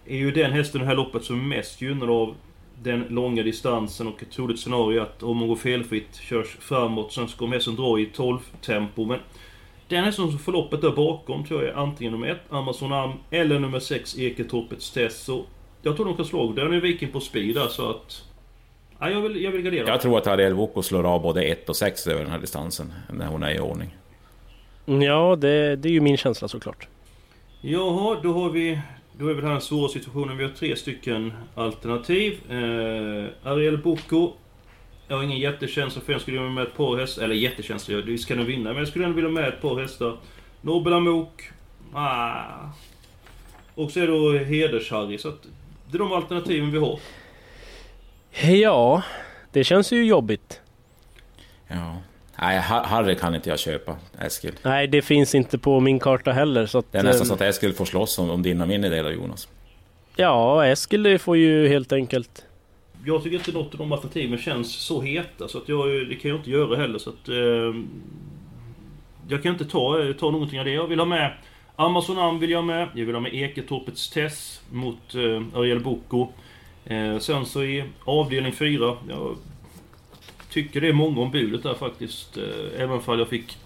Är 0.06 0.16
ju 0.16 0.30
den 0.30 0.52
hästen 0.52 0.80
i 0.80 0.84
det 0.84 0.88
här 0.88 0.96
loppet 0.96 1.24
som 1.24 1.40
är 1.40 1.56
mest 1.56 1.80
gynnad 1.82 2.10
av 2.10 2.34
den 2.82 3.04
långa 3.08 3.42
distansen 3.42 4.06
och 4.06 4.22
ett 4.22 4.30
troligt 4.30 4.60
scenario 4.60 5.00
att 5.00 5.22
om 5.22 5.36
man 5.36 5.48
går 5.48 5.56
felfritt 5.56 6.14
körs 6.14 6.56
framåt 6.60 7.12
sen 7.12 7.28
ska 7.28 7.46
hästen 7.46 7.76
dra 7.76 8.00
i 8.00 8.06
12-tempo. 8.14 9.04
Men 9.04 9.18
den 9.88 10.04
hästen 10.04 10.30
som 10.30 10.38
får 10.38 10.52
loppet 10.52 10.80
där 10.80 10.90
bakom 10.90 11.44
tror 11.44 11.62
jag 11.62 11.72
är 11.72 11.76
antingen 11.76 12.12
nummer 12.12 12.28
1, 12.28 12.38
Amazon 12.48 12.92
Am, 12.92 13.12
eller 13.30 13.58
nummer 13.58 13.80
6, 13.80 14.18
Eketorpets 14.18 14.90
Test. 14.90 15.24
Så 15.24 15.44
jag 15.82 15.96
tror 15.96 16.06
de 16.06 16.16
kan 16.16 16.24
slå. 16.24 16.52
Den 16.52 16.72
är 16.72 16.80
Viking 16.80 17.08
på 17.08 17.20
speed 17.20 17.54
där 17.54 17.68
så 17.68 17.90
att... 17.90 18.33
Ja, 19.04 19.10
jag 19.10 19.20
vill, 19.20 19.42
jag 19.42 19.50
vill 19.50 19.62
gardera. 19.62 19.88
Jag 19.88 20.00
tror 20.00 20.18
att 20.18 20.26
Ariel 20.26 20.54
Boko 20.54 20.82
slår 20.82 21.14
av 21.14 21.22
både 21.22 21.42
1 21.42 21.68
och 21.68 21.76
6 21.76 22.06
över 22.06 22.22
den 22.22 22.30
här 22.30 22.38
distansen 22.38 22.92
när 23.12 23.26
hon 23.26 23.42
är 23.42 23.54
i 23.54 23.60
ordning. 23.60 23.96
Ja, 24.84 25.36
det, 25.36 25.76
det 25.76 25.88
är 25.88 25.92
ju 25.92 26.00
min 26.00 26.16
känsla 26.16 26.48
såklart. 26.48 26.88
Jaha, 27.60 28.20
då 28.22 28.32
har 28.32 28.50
vi... 28.50 28.80
Då 29.18 29.28
är 29.28 29.34
vi 29.34 29.40
den 29.40 29.50
här 29.50 29.60
svåra 29.60 29.88
situationen. 29.88 30.36
Vi 30.36 30.44
har 30.44 30.50
tre 30.50 30.76
stycken 30.76 31.32
alternativ. 31.54 32.40
Eh, 32.50 33.50
Ariel 33.50 33.78
Boko. 33.78 34.32
Jag 35.08 35.16
har 35.16 35.22
ingen 35.22 35.38
jättekänsla 35.38 36.02
för 36.02 36.12
jag 36.12 36.20
skulle 36.20 36.38
vilja 36.38 36.52
med 36.52 36.64
ett 36.64 36.76
par 36.76 36.96
hästar. 36.96 37.22
Eller 37.22 37.34
jättekänsla, 37.34 37.96
vi 37.96 38.18
ska 38.18 38.34
nog 38.34 38.46
vinna. 38.46 38.70
Men 38.70 38.78
jag 38.78 38.88
skulle 38.88 39.04
ändå 39.04 39.16
vilja 39.16 39.30
med 39.30 39.48
ett 39.48 39.60
par 39.60 39.80
hästar. 39.80 40.16
Nobel 40.60 40.92
Amok. 40.92 41.42
Ah. 41.92 42.34
Och 43.74 43.90
så 43.90 44.00
är 44.00 44.06
det 44.06 44.12
då 44.12 44.32
Heders-Harry. 44.32 45.18
Så 45.18 45.28
att 45.28 45.42
det 45.90 45.96
är 45.96 45.98
de 45.98 46.12
alternativen 46.12 46.72
vi 46.72 46.78
har. 46.78 46.98
Ja, 48.42 49.02
det 49.52 49.64
känns 49.64 49.92
ju 49.92 50.04
jobbigt. 50.04 50.60
Ja. 51.68 51.96
Nej, 52.40 52.60
Ha- 52.60 52.84
Harry 52.86 53.14
kan 53.16 53.34
inte 53.34 53.48
jag 53.48 53.58
köpa, 53.58 53.96
Eskil. 54.20 54.52
Nej, 54.62 54.86
det 54.88 55.02
finns 55.02 55.34
inte 55.34 55.58
på 55.58 55.80
min 55.80 55.98
karta 55.98 56.32
heller. 56.32 56.66
Så 56.66 56.78
att, 56.78 56.92
Det 56.92 56.98
är 56.98 57.02
nästan 57.02 57.22
eh, 57.22 57.28
så 57.28 57.34
att 57.34 57.40
Eskil 57.40 57.72
får 57.72 57.84
slåss 57.84 58.18
om, 58.18 58.30
om 58.30 58.42
din 58.42 58.60
och 58.60 58.68
min 58.68 58.84
idé 58.84 59.02
då, 59.02 59.10
Jonas. 59.10 59.48
Ja, 60.16 60.66
Eskil 60.66 61.18
får 61.18 61.36
ju 61.36 61.68
helt 61.68 61.92
enkelt... 61.92 62.44
Jag 63.06 63.22
tycker 63.22 63.36
inte 63.36 63.52
något 63.52 63.72
av 63.72 63.78
de 63.78 63.92
alternativen 63.92 64.38
känns 64.38 64.72
så 64.74 65.00
heta. 65.02 65.48
Så 65.48 65.58
att 65.58 65.68
jag, 65.68 66.08
det 66.08 66.14
kan 66.14 66.30
jag 66.30 66.38
inte 66.40 66.50
göra 66.50 66.76
heller. 66.76 66.98
Så 66.98 67.10
att... 67.10 67.28
Eh, 67.28 67.82
jag 69.28 69.42
kan 69.42 69.52
inte 69.52 69.64
ta, 69.64 70.12
ta 70.20 70.30
någonting 70.30 70.58
av 70.58 70.64
det. 70.64 70.70
Jag 70.72 70.86
vill 70.86 70.98
ha 70.98 71.06
med 71.06 71.32
Amazon 71.76 72.18
Am 72.18 72.38
vill 72.38 72.50
jag 72.50 72.58
ha 72.58 72.62
med. 72.66 72.88
Jag 72.94 73.06
vill 73.06 73.14
ha 73.14 73.20
med 73.20 73.34
Eketorpets 73.34 74.10
Tess 74.10 74.60
mot 74.70 75.14
eh, 75.14 75.58
Ariel 75.58 75.80
Boko. 75.80 76.28
Eh, 76.86 77.18
sen 77.18 77.46
så 77.46 77.62
i 77.62 77.84
avdelning 78.04 78.52
4. 78.52 78.96
Jag 79.08 79.36
tycker 80.50 80.80
det 80.80 80.88
är 80.88 80.92
många 80.92 81.20
om 81.20 81.30
budet 81.30 81.62
där 81.62 81.74
faktiskt. 81.74 82.36
Eh, 82.36 82.82
även 82.82 83.00
om 83.06 83.18
jag 83.18 83.28
fick 83.28 83.58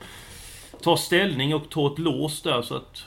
ta 0.82 0.96
ställning 0.96 1.54
och 1.54 1.70
ta 1.70 1.92
ett 1.92 1.98
lås 1.98 2.42
där 2.42 2.62
så 2.62 2.76
att... 2.76 3.04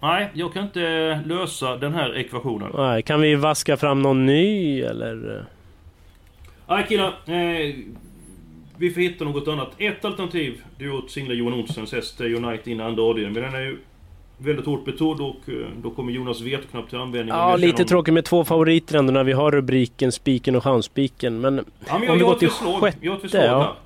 Nej, 0.00 0.30
jag 0.34 0.52
kan 0.52 0.64
inte 0.64 1.20
lösa 1.26 1.76
den 1.76 1.94
här 1.94 2.16
ekvationen. 2.16 2.70
Nej, 2.74 3.02
kan 3.02 3.20
vi 3.20 3.34
vaska 3.34 3.76
fram 3.76 4.02
någon 4.02 4.26
ny 4.26 4.80
eller? 4.80 5.46
Nej 6.68 6.86
killar, 6.88 7.14
eh, 7.26 7.74
vi 8.76 8.90
får 8.90 9.00
hitta 9.00 9.24
något 9.24 9.48
annat. 9.48 9.72
Ett 9.78 10.04
alternativ, 10.04 10.62
är 10.78 10.98
att 10.98 11.10
singla 11.10 11.34
Johan 11.34 11.54
Olssons 11.54 11.92
häst 11.92 12.20
eh, 12.20 12.26
Unite 12.26 12.70
in 12.70 12.80
i 12.80 12.82
andra 12.82 13.02
avdelningen. 13.02 13.42
Men 13.42 13.52
den 13.52 13.60
är 13.62 13.64
ju 13.64 13.78
väldigt 14.38 14.66
hårt 14.66 14.84
betrodd 14.84 15.20
och 15.20 15.48
eh, 15.48 15.66
då 15.82 15.90
kommer 15.90 16.12
Jonas 16.12 16.40
vetknapp 16.40 16.88
till 16.88 16.98
användning. 16.98 17.34
Om 17.34 17.40
Ja, 17.40 17.56
lite 17.56 17.72
honom. 17.72 17.86
tråkigt 17.86 18.14
med 18.14 18.24
två 18.24 18.44
favoriter 18.44 18.98
ändå 18.98 19.12
när 19.12 19.24
vi 19.24 19.32
har 19.32 19.50
rubriken 19.50 20.12
Spiken 20.12 20.56
och 20.56 20.64
Chansspiken. 20.64 21.40
Men, 21.40 21.64
Ja, 21.88 21.98
men 21.98 22.10
om 22.10 22.18
vi 22.18 22.24
går 22.24 22.34
till 22.34 22.50
förslag, 22.50 22.80
sjätte... 22.80 22.98
jag 23.00 23.12
har 23.12 23.16
ett 23.16 23.22
förslag 23.22 23.44
ja. 23.44 23.76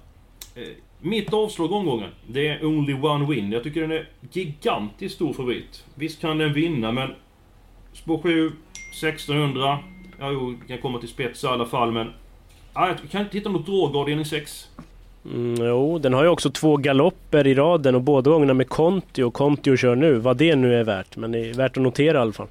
här. 0.55 0.63
Eh, 0.63 0.69
Mitt 1.01 1.33
avslag 1.33 1.73
omgången, 1.73 2.11
det 2.27 2.49
är 2.49 2.65
Only 2.65 2.95
One 2.95 3.27
Win. 3.27 3.53
Jag 3.53 3.63
tycker 3.63 3.81
den 3.81 3.93
är 3.93 4.09
gigantiskt 4.33 5.15
stor 5.15 5.33
favorit. 5.33 5.85
Visst 5.95 6.21
kan 6.21 6.39
den 6.39 6.53
vinna, 6.53 6.93
men... 6.93 7.11
Spår 7.93 8.19
7, 8.23 8.53
1600. 9.03 9.79
Ja, 10.19 10.31
jo, 10.31 10.55
kan 10.69 10.79
komma 10.79 10.99
till 10.99 11.09
spets 11.09 11.45
i 11.45 11.47
alla 11.47 11.67
fall, 11.67 11.93
men... 11.93 12.11
Ja, 12.75 12.89
jag 12.89 13.11
kan 13.11 13.21
inte 13.21 13.37
hitta 13.39 13.51
något 13.51 13.67
drag 13.67 13.97
avdelning 13.97 14.25
6. 14.25 14.69
Mm, 15.35 15.67
jo, 15.67 15.99
den 15.99 16.15
har 16.15 16.23
ju 16.23 16.29
också 16.29 16.51
två 16.51 16.77
galopper 16.77 17.47
i 17.47 17.55
raden 17.55 17.95
och 17.95 18.03
båda 18.03 18.31
gångerna 18.31 18.55
med 18.55 18.69
Conti 18.69 19.23
och 19.23 19.35
Conti 19.35 19.71
och 19.71 19.79
kör 19.79 19.95
nu. 19.95 20.15
Vad 20.15 20.37
det 20.37 20.57
nu 20.57 20.75
är 20.75 20.85
värt, 20.85 21.17
men 21.17 21.33
det 21.33 21.39
är 21.39 21.55
värt 21.55 21.77
att 21.77 21.83
notera 21.83 22.19
i 22.19 22.21
alla 22.21 22.33
fall. 22.33 22.47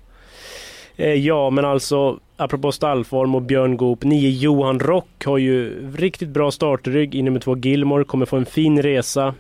Eh, 0.96 1.13
ja, 1.13 1.50
men 1.50 1.65
alltså 1.65 2.19
apropå 2.38 2.72
stallform 2.72 3.36
och 3.36 3.41
Björn 3.41 3.77
Goop. 3.77 4.03
9 4.03 4.29
Johan 4.29 4.79
Rock 4.79 5.25
har 5.25 5.38
ju 5.38 5.88
riktigt 5.96 6.29
bra 6.29 6.51
startrygg 6.51 7.15
i 7.15 7.22
nummer 7.22 7.39
två 7.39 7.57
Gilmore. 7.57 8.03
Kommer 8.03 8.25
få 8.25 8.38
en 8.38 8.46
fin 8.46 8.81
resa. 8.81 9.34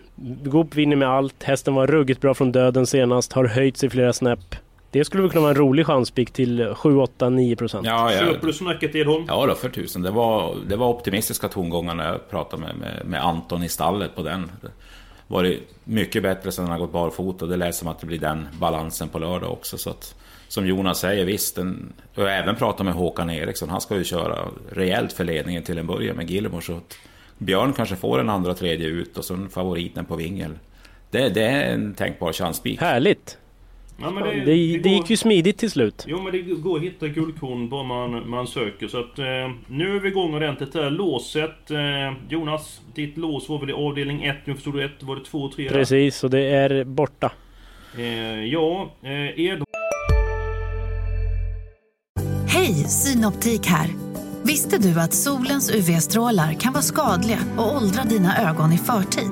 Goop 0.43 0.75
vinner 0.75 0.95
med 0.95 1.09
allt. 1.09 1.43
Hästen 1.43 1.75
var 1.75 1.87
ruggigt 1.87 2.21
bra 2.21 2.33
från 2.33 2.51
döden 2.51 2.87
senast. 2.87 3.33
Har 3.33 3.45
höjt 3.45 3.77
sig 3.77 3.89
flera 3.89 4.13
snäpp. 4.13 4.55
Det 4.91 5.05
skulle 5.05 5.23
väl 5.23 5.31
kunna 5.31 5.41
vara 5.41 5.51
en 5.51 5.57
rolig 5.57 5.85
chanspik 5.85 6.31
till 6.31 6.73
7, 6.75 6.97
8, 6.97 7.29
9 7.29 7.55
procent. 7.55 7.87
Ja, 7.87 8.13
ja. 8.13 8.19
Köper 8.19 8.47
du 8.47 8.53
snacket 8.53 8.95
Edholm? 8.95 9.25
Ja 9.27 9.45
då, 9.45 9.55
för 9.55 9.69
tusen. 9.69 10.01
Det 10.01 10.11
var, 10.11 10.55
det 10.67 10.75
var 10.75 10.87
optimistiska 10.87 11.47
tongångar 11.47 11.95
när 11.95 12.07
jag 12.07 12.29
pratade 12.29 12.61
med, 12.61 12.75
med, 12.77 13.05
med 13.05 13.25
Anton 13.25 13.63
i 13.63 13.69
stallet 13.69 14.15
på 14.15 14.23
den. 14.23 14.51
Det 14.61 14.69
var 15.27 15.43
det 15.43 15.57
mycket 15.83 16.23
bättre 16.23 16.51
sen 16.51 16.65
han 16.65 16.71
har 16.71 16.79
gått 16.79 16.91
barfota. 16.91 17.45
Det 17.45 17.57
lät 17.57 17.75
som 17.75 17.87
att 17.87 17.99
det 17.99 18.07
blir 18.07 18.19
den 18.19 18.47
balansen 18.59 19.09
på 19.09 19.19
lördag 19.19 19.51
också. 19.51 19.77
Så 19.77 19.89
att, 19.89 20.15
som 20.47 20.67
Jonas 20.67 20.99
säger, 20.99 21.25
visst. 21.25 21.55
Den, 21.55 21.93
och 22.15 22.23
jag 22.23 22.27
har 22.27 22.31
även 22.31 22.55
pratat 22.55 22.85
med 22.85 22.93
Håkan 22.93 23.29
Eriksson. 23.29 23.69
Han 23.69 23.81
ska 23.81 23.97
ju 23.97 24.03
köra 24.03 24.39
rejält 24.69 25.13
för 25.13 25.23
ledningen 25.23 25.63
till 25.63 25.77
en 25.77 25.87
början 25.87 26.15
med 26.15 26.29
Gilmore. 26.29 26.61
Så 26.61 26.73
att 26.73 26.97
Björn 27.37 27.73
kanske 27.73 27.95
får 27.95 28.19
en 28.19 28.29
andra, 28.29 28.53
tredje 28.53 28.87
ut 28.87 29.17
och 29.17 29.25
sen 29.25 29.49
favoriten 29.49 30.05
på 30.05 30.15
vingel. 30.15 30.51
Det, 31.11 31.29
det 31.29 31.43
är 31.43 31.73
en 31.73 31.93
tänkbar 31.93 32.33
chanspik. 32.33 32.81
Härligt! 32.81 33.37
Ja, 34.01 34.11
men 34.11 34.23
Det, 34.23 34.29
det, 34.33 34.45
det, 34.45 34.77
går- 34.77 34.91
gick 34.91 35.09
ju 35.09 35.17
smidigt 35.17 35.57
till 35.57 35.71
slut. 35.71 36.05
Jo 36.07 36.21
men 36.21 36.31
det 36.31 36.41
går 36.41 36.77
att 36.77 36.83
hitta 36.83 37.07
guldkorn 37.07 37.69
bara 37.69 37.83
man, 37.83 38.29
man 38.29 38.47
söker. 38.47 38.87
Så 38.87 38.99
att 38.99 39.19
eh, 39.19 39.25
nu 39.67 39.95
är 39.95 39.99
vi 39.99 40.07
igång 40.09 40.33
ordentligt 40.33 40.73
där. 40.73 40.89
Låset. 40.89 41.71
Eh, 41.71 41.77
Jonas, 42.29 42.81
ditt 42.95 43.17
lås 43.17 43.49
var 43.49 43.59
väl 43.59 43.69
i 43.69 43.73
avdelning 43.73 44.23
1? 44.23 44.35
Nu 44.45 44.53
förstod 44.53 44.73
du 44.73 44.83
1. 44.85 44.91
Var 45.03 45.15
det 45.15 45.25
2 45.25 45.37
och 45.37 45.51
3 45.55 45.69
Precis, 45.69 46.23
och 46.23 46.29
det 46.29 46.39
är 46.49 46.83
borta. 46.83 47.31
Eh, 47.97 48.45
ja, 48.45 48.91
eh, 49.03 49.39
Ed 49.39 49.63
Hej, 52.47 52.73
Synoptik 52.73 53.65
här. 53.67 53.87
Visste 54.43 54.77
du 54.77 54.99
att 54.99 55.13
solens 55.13 55.75
UV-strålar 55.75 56.53
kan 56.53 56.73
vara 56.73 56.83
skadliga 56.83 57.39
och 57.57 57.75
åldra 57.75 58.03
dina 58.03 58.49
ögon 58.49 58.71
i 58.73 58.77
förtid? 58.77 59.31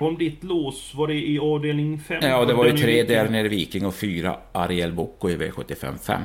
Om 0.00 0.18
ditt 0.18 0.44
lås, 0.44 0.94
var 0.94 1.06
det 1.08 1.14
i 1.14 1.38
avdelning 1.38 1.98
5? 1.98 2.18
Ja, 2.22 2.44
det 2.44 2.54
var 2.54 2.66
ju 2.66 2.72
tre 2.72 3.02
där 3.02 3.28
nere 3.28 3.48
Viking 3.48 3.86
och 3.86 3.94
fyra 3.94 4.36
Ariel 4.52 4.92
Bocco 4.92 5.30
i 5.30 5.36
V75 5.36 5.98
5. 5.98 6.22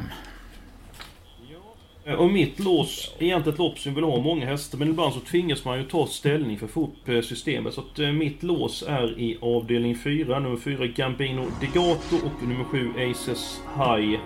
Eh, 2.06 2.14
Och 2.14 2.32
mitt 2.32 2.60
lås, 2.60 3.16
egentligen 3.20 3.54
ett 3.54 3.60
lopp 3.60 3.80
som 3.80 3.94
vill 3.96 4.04
ha 4.04 4.22
många 4.22 4.46
hästar, 4.46 4.78
men 4.78 4.90
ibland 4.90 5.14
så 5.14 5.20
tvingas 5.20 5.66
man 5.66 5.78
ju 5.78 5.84
ta 5.84 6.08
ställning 6.08 6.58
för 6.58 6.66
att 6.66 6.72
få 6.72 6.84
upp 6.84 7.10
eh, 7.10 7.22
systemet. 7.22 7.74
Så 7.74 7.82
att 7.82 8.00
eh, 8.00 8.12
mitt 8.12 8.44
lås 8.44 8.84
är 8.88 9.20
i 9.20 9.38
avdelning 9.42 9.96
4. 9.96 10.40
Nummer 10.40 10.58
4 10.58 10.88
Gambino 10.88 11.46
Degato 11.62 12.16
och 12.26 12.48
nummer 12.48 12.64
7 12.64 12.90
Aces 13.12 13.62
High. 13.78 14.20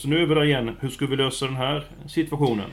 Så 0.00 0.08
nu 0.08 0.22
är 0.22 0.26
vi 0.26 0.34
där 0.34 0.44
igen. 0.44 0.76
Hur 0.80 0.88
ska 0.88 1.06
vi 1.06 1.16
lösa 1.16 1.46
den 1.46 1.56
här 1.56 1.84
situationen? 2.08 2.64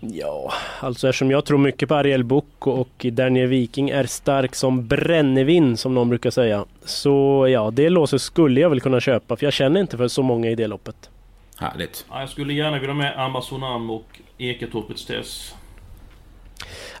Ja, 0.00 0.52
alltså 0.80 1.08
eftersom 1.08 1.30
jag 1.30 1.44
tror 1.44 1.58
mycket 1.58 1.88
på 1.88 1.94
Ariel 1.94 2.24
Bocco 2.24 2.70
och 2.70 3.06
Daniel 3.12 3.48
Viking 3.48 3.90
är 3.90 4.04
stark 4.06 4.54
som 4.54 4.86
brännevin 4.86 5.76
som 5.76 5.94
någon 5.94 6.08
brukar 6.08 6.30
säga. 6.30 6.64
Så 6.84 7.46
ja, 7.50 7.70
det 7.70 7.90
låset 7.90 8.22
skulle 8.22 8.60
jag 8.60 8.70
väl 8.70 8.80
kunna 8.80 9.00
köpa 9.00 9.36
för 9.36 9.46
jag 9.46 9.52
känner 9.52 9.80
inte 9.80 9.96
för 9.96 10.08
så 10.08 10.22
många 10.22 10.50
i 10.50 10.54
det 10.54 10.66
loppet. 10.66 11.10
Härligt. 11.56 12.06
Ja, 12.10 12.20
jag 12.20 12.28
skulle 12.28 12.52
gärna 12.52 12.78
vilja 12.78 12.94
med 12.94 13.18
Amazonam 13.18 13.90
och 13.90 14.20
Eketorpets 14.38 15.06
Tess. 15.06 15.54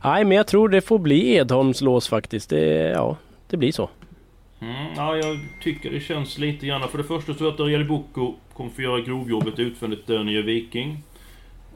Nej, 0.04 0.24
men 0.24 0.36
jag 0.36 0.46
tror 0.46 0.68
det 0.68 0.80
får 0.80 0.98
bli 0.98 1.34
Edholms 1.34 1.80
lås 1.80 2.08
faktiskt. 2.08 2.50
Det, 2.50 2.90
ja, 2.90 3.16
det 3.50 3.56
blir 3.56 3.72
så. 3.72 3.90
Mm, 4.64 4.94
ja, 4.96 5.16
jag 5.16 5.38
tycker 5.62 5.90
det 5.90 6.00
känns 6.00 6.38
lite 6.38 6.66
grann. 6.66 6.88
För 6.88 6.98
det 6.98 7.04
första 7.04 7.34
så 7.34 7.48
att 7.48 7.60
Ariel 7.60 7.84
Boko 7.84 8.34
kommer 8.54 8.70
få 8.70 8.82
göra 8.82 9.00
grovjobbet 9.00 9.58
utvändigt 9.58 10.06
Dörnier 10.06 10.42
Viking. 10.42 10.90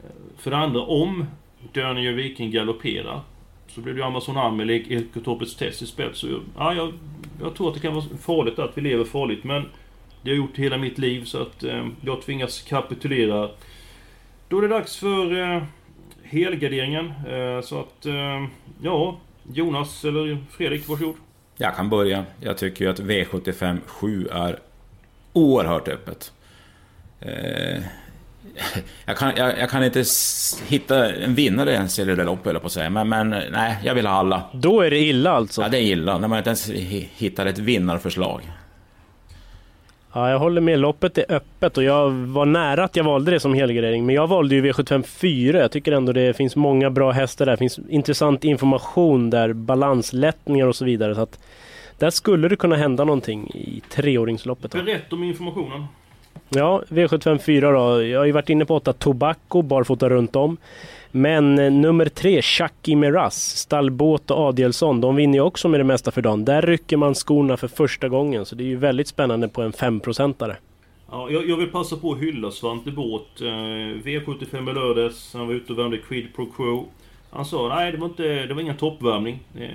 Eh, 0.03 0.09
för 0.37 0.51
det 0.51 0.57
andra, 0.57 0.81
om 0.81 1.25
Dörnier 1.73 2.13
Viking 2.13 2.51
galopperar 2.51 3.21
så 3.67 3.81
blir 3.81 3.93
det 3.93 3.99
ju 3.99 4.05
Amazon 4.05 4.59
eller 4.59 4.91
Ekotopets 4.91 5.55
Tess 5.55 5.81
i 5.81 5.85
spets. 5.85 6.25
Ja, 6.57 6.73
jag, 6.73 6.93
jag 7.41 7.55
tror 7.55 7.67
att 7.67 7.73
det 7.73 7.79
kan 7.79 7.93
vara 7.93 8.05
farligt 8.21 8.59
att 8.59 8.77
vi 8.77 8.81
lever 8.81 9.05
farligt, 9.05 9.43
men 9.43 9.61
det 10.21 10.29
har 10.29 10.35
jag 10.35 10.37
gjort 10.37 10.57
hela 10.57 10.77
mitt 10.77 10.97
liv 10.97 11.23
så 11.23 11.41
att 11.41 11.63
eh, 11.63 11.87
jag 12.01 12.21
tvingas 12.21 12.61
kapitulera. 12.61 13.49
Då 14.47 14.57
är 14.57 14.61
det 14.61 14.67
dags 14.67 14.97
för 14.97 15.39
eh, 15.39 15.63
helgarderingen. 16.23 17.05
Eh, 17.05 17.61
så 17.61 17.79
att, 17.79 18.05
eh, 18.05 18.45
ja, 18.81 19.17
Jonas 19.53 20.05
eller 20.05 20.37
Fredrik, 20.51 20.87
varsågod. 20.87 21.15
Jag 21.61 21.75
kan 21.75 21.89
börja. 21.89 22.25
Jag 22.41 22.57
tycker 22.57 22.85
ju 22.85 22.91
att 22.91 22.99
V75 22.99 23.79
7 23.85 24.27
är 24.27 24.59
oerhört 25.33 25.87
öppet. 25.87 26.31
Eh, 27.19 27.81
jag, 29.05 29.17
kan, 29.17 29.33
jag, 29.35 29.59
jag, 29.59 29.69
kan 29.69 29.83
inte 29.83 30.03
hitta 30.67 31.13
en 31.13 31.35
vinnare 31.35 31.73
ens 31.73 31.99
i 31.99 32.05
det 32.05 32.15
där 32.15 32.25
loppet, 32.25 32.61
på 32.61 32.65
att 32.65 32.71
säga. 32.71 32.89
Men, 32.89 33.09
men 33.09 33.29
nej, 33.29 33.77
jag 33.83 33.95
vill 33.95 34.07
ha 34.07 34.13
alla. 34.13 34.43
Då 34.53 34.81
är 34.81 34.89
det 34.89 34.99
illa 34.99 35.31
alltså? 35.31 35.61
Ja, 35.61 35.69
det 35.69 35.77
är 35.77 35.81
illa. 35.81 36.17
När 36.17 36.27
man 36.27 36.37
inte 36.37 36.49
ens 36.49 36.69
hittar 37.15 37.45
ett 37.45 37.57
vinnarförslag. 37.57 38.41
Ja, 40.13 40.29
jag 40.29 40.39
håller 40.39 40.61
med. 40.61 40.79
Loppet 40.79 41.17
är 41.17 41.25
öppet 41.29 41.77
och 41.77 41.83
jag 41.83 42.09
var 42.11 42.45
nära 42.45 42.83
att 42.83 42.95
jag 42.95 43.03
valde 43.03 43.31
det 43.31 43.39
som 43.39 43.53
helgardering. 43.53 44.05
Men 44.05 44.15
jag 44.15 44.27
valde 44.27 44.55
ju 44.55 44.61
V75 44.61 45.03
4. 45.03 45.59
Jag 45.59 45.71
tycker 45.71 45.91
ändå 45.91 46.13
det 46.13 46.33
finns 46.33 46.55
många 46.55 46.89
bra 46.89 47.11
hästar 47.11 47.45
där. 47.45 47.51
Det 47.51 47.57
finns 47.57 47.79
intressant 47.89 48.43
information 48.43 49.29
där, 49.29 49.53
balanslättningar 49.53 50.67
och 50.67 50.75
så 50.75 50.85
vidare. 50.85 51.15
Så 51.15 51.21
att 51.21 51.39
där 51.97 52.09
skulle 52.09 52.47
det 52.47 52.55
kunna 52.55 52.75
hända 52.75 53.03
någonting 53.03 53.47
i 53.53 53.81
treåringsloppet. 53.89 54.71
Berätta 54.71 55.15
om 55.15 55.23
informationen. 55.23 55.85
Ja, 56.49 56.83
V754 56.89 57.61
då. 57.73 58.03
Jag 58.03 58.19
har 58.19 58.25
ju 58.25 58.31
varit 58.31 58.49
inne 58.49 58.65
på 58.65 58.75
8 58.75 58.93
Tobacco, 58.93 59.61
barfota 59.61 60.09
runt 60.09 60.35
om. 60.35 60.57
Men 61.11 61.59
eh, 61.59 61.71
nummer 61.71 62.05
tre, 62.05 62.41
Chucky 62.41 62.95
Miraz, 62.95 63.57
Stallbåt 63.57 64.31
och 64.31 64.37
Adielsson, 64.37 65.01
de 65.01 65.15
vinner 65.15 65.33
ju 65.33 65.41
också 65.41 65.67
med 65.67 65.79
det 65.79 65.83
mesta 65.83 66.11
för 66.11 66.21
dagen. 66.21 66.45
Där 66.45 66.61
rycker 66.61 66.97
man 66.97 67.15
skorna 67.15 67.57
för 67.57 67.67
första 67.67 68.09
gången, 68.09 68.45
så 68.45 68.55
det 68.55 68.63
är 68.63 68.67
ju 68.67 68.75
väldigt 68.75 69.07
spännande 69.07 69.47
på 69.47 69.61
en 69.61 69.73
femprocentare. 69.73 70.57
Ja, 71.11 71.29
jag, 71.29 71.49
jag, 71.49 71.57
vill 71.57 71.71
passa 71.71 71.95
på 71.95 72.11
att 72.11 72.19
hylla 72.19 72.51
Svante 72.51 72.91
Båt. 72.91 73.41
Eh, 73.41 73.45
V75 73.45 74.69
i 74.69 74.73
lördags, 74.73 75.33
han 75.33 75.47
var 75.47 75.53
ute 75.53 75.73
och 75.73 75.79
värmde 75.79 75.97
Quid 75.97 76.27
Pro 76.35 76.45
Quo. 76.45 76.85
Han 77.31 77.45
sa 77.45 77.75
nej, 77.75 77.91
det 77.91 77.97
var, 77.97 78.07
inte, 78.07 78.23
det 78.23 78.53
var 78.53 78.61
ingen 78.61 78.77
toppvärmning. 78.77 79.39
Eh, 79.59 79.69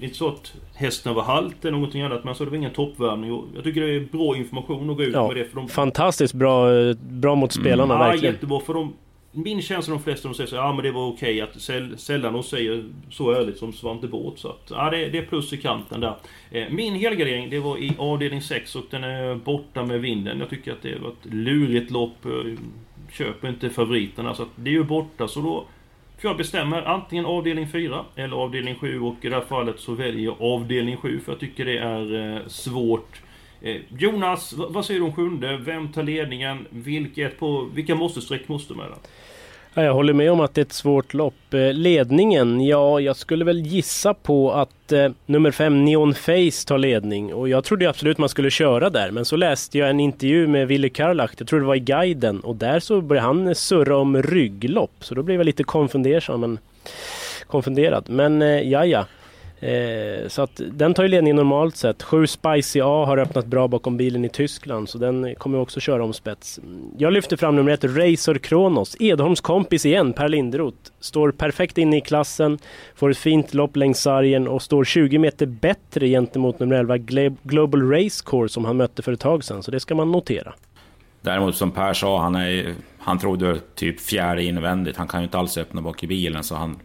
inte 0.00 0.16
så 0.16 0.28
att 0.28 0.54
hästen 0.74 1.14
var 1.14 1.22
halt 1.22 1.64
eller 1.64 1.72
någonting 1.72 2.02
annat, 2.02 2.18
men 2.18 2.28
han 2.28 2.34
sa 2.34 2.44
det 2.44 2.50
var 2.50 2.56
ingen 2.56 2.72
toppvärmning. 2.72 3.32
Och 3.32 3.44
jag 3.54 3.64
tycker 3.64 3.80
det 3.80 3.94
är 3.94 4.00
bra 4.00 4.36
information 4.36 4.90
att 4.90 4.96
gå 4.96 5.02
ut 5.02 5.14
ja, 5.14 5.28
med 5.28 5.36
det. 5.36 5.44
För 5.44 5.56
de... 5.56 5.68
Fantastiskt 5.68 6.34
bra, 6.34 6.66
bra 6.94 7.34
mot 7.34 7.52
spelarna, 7.52 7.94
mm. 7.94 8.06
verkligen. 8.06 8.24
Ja, 8.24 8.36
jättebra. 8.36 8.60
För 8.60 8.74
de, 8.74 8.92
min 9.32 9.62
känsla 9.62 9.94
de 9.94 10.02
flesta 10.02 10.28
de 10.28 10.34
säger 10.34 10.48
så 10.48 10.56
ja 10.56 10.72
men 10.72 10.84
det 10.84 10.90
var 10.90 11.06
okej 11.06 11.40
att 11.40 11.60
säl, 11.60 11.98
sällan 11.98 12.32
de 12.32 12.42
säger 12.42 12.84
så 13.10 13.30
ärligt 13.30 13.58
som 13.58 13.72
Svante 13.72 14.08
Båth. 14.08 14.40
Så 14.40 14.48
att, 14.48 14.70
ja 14.70 14.90
det, 14.90 15.08
det, 15.08 15.18
är 15.18 15.26
plus 15.26 15.52
i 15.52 15.56
kanten 15.56 16.00
där. 16.00 16.16
Eh, 16.50 16.66
min 16.70 16.94
helgardering 16.94 17.50
det 17.50 17.58
var 17.58 17.78
i 17.78 17.92
avdelning 17.98 18.42
6 18.42 18.76
och 18.76 18.84
den 18.90 19.04
är 19.04 19.34
borta 19.34 19.84
med 19.84 20.00
vinden. 20.00 20.40
Jag 20.40 20.50
tycker 20.50 20.72
att 20.72 20.82
det 20.82 20.98
var 20.98 21.08
ett 21.08 21.34
lurigt 21.34 21.90
lopp. 21.90 22.26
Köper 23.12 23.48
inte 23.48 23.70
favoriterna 23.70 24.34
så 24.34 24.42
att 24.42 24.48
det 24.56 24.70
är 24.70 24.74
ju 24.74 24.84
borta 24.84 25.28
så 25.28 25.40
då 25.40 25.64
får 26.18 26.30
jag 26.30 26.36
bestämma 26.36 26.82
antingen 26.82 27.26
avdelning 27.26 27.68
4 27.68 28.04
eller 28.16 28.36
avdelning 28.36 28.74
7 28.74 29.00
och 29.00 29.16
i 29.20 29.28
det 29.28 29.34
här 29.34 29.42
fallet 29.42 29.80
så 29.80 29.92
väljer 29.92 30.24
jag 30.24 30.42
avdelning 30.42 30.96
7 30.96 31.20
för 31.20 31.32
jag 31.32 31.40
tycker 31.40 31.64
det 31.64 31.78
är 31.78 32.36
eh, 32.36 32.46
svårt 32.46 33.22
Eh, 33.64 33.76
Jonas, 33.98 34.52
vad 34.52 34.84
säger 34.84 35.00
du 35.00 35.06
om 35.06 35.12
sjunde? 35.12 35.56
Vem 35.56 35.92
tar 35.92 36.02
ledningen? 36.02 36.66
Vilket 36.70 37.38
på, 37.38 37.68
vilka 37.74 37.94
måste-streck 37.94 38.48
måste 38.48 38.74
med? 38.74 38.86
Ja, 39.74 39.82
jag 39.84 39.94
håller 39.94 40.12
med 40.12 40.32
om 40.32 40.40
att 40.40 40.54
det 40.54 40.60
är 40.60 40.64
ett 40.64 40.72
svårt 40.72 41.14
lopp. 41.14 41.54
Eh, 41.54 41.72
ledningen, 41.72 42.60
ja, 42.60 43.00
jag 43.00 43.16
skulle 43.16 43.44
väl 43.44 43.66
gissa 43.66 44.14
på 44.14 44.52
att 44.52 44.92
eh, 44.92 45.10
nummer 45.26 45.50
fem 45.50 45.84
Neon 45.84 46.14
Face 46.14 46.66
tar 46.66 46.78
ledning. 46.78 47.34
Och 47.34 47.48
jag 47.48 47.64
trodde 47.64 47.88
absolut 47.88 48.18
man 48.18 48.28
skulle 48.28 48.50
köra 48.50 48.90
där. 48.90 49.10
Men 49.10 49.24
så 49.24 49.36
läste 49.36 49.78
jag 49.78 49.90
en 49.90 50.00
intervju 50.00 50.46
med 50.46 50.68
Wille 50.68 50.88
Karlach, 50.88 51.30
jag 51.38 51.48
tror 51.48 51.60
det 51.60 51.66
var 51.66 51.74
i 51.74 51.80
guiden. 51.80 52.40
Och 52.40 52.56
där 52.56 52.80
så 52.80 53.00
började 53.00 53.26
han 53.26 53.48
eh, 53.48 53.54
surra 53.54 53.96
om 53.96 54.22
rygglopp. 54.22 54.94
Så 55.00 55.14
då 55.14 55.22
blev 55.22 55.36
jag 55.40 55.44
lite 55.44 55.64
konfunderad. 55.64 56.40
Men, 56.40 56.58
konfunderad. 57.46 58.04
men 58.08 58.42
eh, 58.42 58.48
ja, 58.48 58.86
ja. 58.86 59.06
Eh, 59.62 60.28
så 60.28 60.42
att 60.42 60.60
den 60.72 60.94
tar 60.94 61.02
ju 61.02 61.08
ledningen 61.08 61.36
normalt 61.36 61.76
sett. 61.76 62.02
7 62.02 62.26
Spicy 62.26 62.80
A 62.80 63.04
har 63.04 63.18
öppnat 63.18 63.46
bra 63.46 63.68
bakom 63.68 63.96
bilen 63.96 64.24
i 64.24 64.28
Tyskland 64.28 64.88
så 64.88 64.98
den 64.98 65.34
kommer 65.34 65.58
också 65.58 65.80
köra 65.80 66.04
om 66.04 66.12
spets. 66.12 66.60
Jag 66.98 67.12
lyfter 67.12 67.36
fram 67.36 67.56
nummer 67.56 67.72
ett, 67.72 67.84
Racer 67.84 68.38
Kronos. 68.38 68.96
Edholms 69.00 69.40
kompis 69.40 69.86
igen, 69.86 70.12
Per 70.12 70.28
Lindroth. 70.28 70.76
Står 71.00 71.30
perfekt 71.32 71.78
inne 71.78 71.96
i 71.96 72.00
klassen, 72.00 72.58
får 72.94 73.10
ett 73.10 73.18
fint 73.18 73.54
lopp 73.54 73.76
längs 73.76 74.00
sargen 74.00 74.48
och 74.48 74.62
står 74.62 74.84
20 74.84 75.18
meter 75.18 75.46
bättre 75.46 76.08
gentemot 76.08 76.58
nummer 76.58 76.76
11 76.76 76.98
Global 77.42 77.90
Race 77.90 78.24
Course 78.26 78.54
som 78.54 78.64
han 78.64 78.76
mötte 78.76 79.02
för 79.02 79.12
ett 79.12 79.20
tag 79.20 79.44
sedan. 79.44 79.62
Så 79.62 79.70
det 79.70 79.80
ska 79.80 79.94
man 79.94 80.12
notera. 80.12 80.54
Däremot 81.20 81.56
som 81.56 81.70
Per 81.70 81.92
sa, 81.92 82.22
han, 82.22 82.34
är, 82.34 82.74
han 82.98 83.18
trodde 83.18 83.58
typ 83.74 84.00
fjärde 84.00 84.42
invändigt. 84.42 84.96
Han 84.96 85.08
kan 85.08 85.20
ju 85.20 85.24
inte 85.24 85.38
alls 85.38 85.58
öppna 85.58 85.82
bak 85.82 86.02
i 86.02 86.06
bilen 86.06 86.44
så 86.44 86.54
han, 86.54 86.78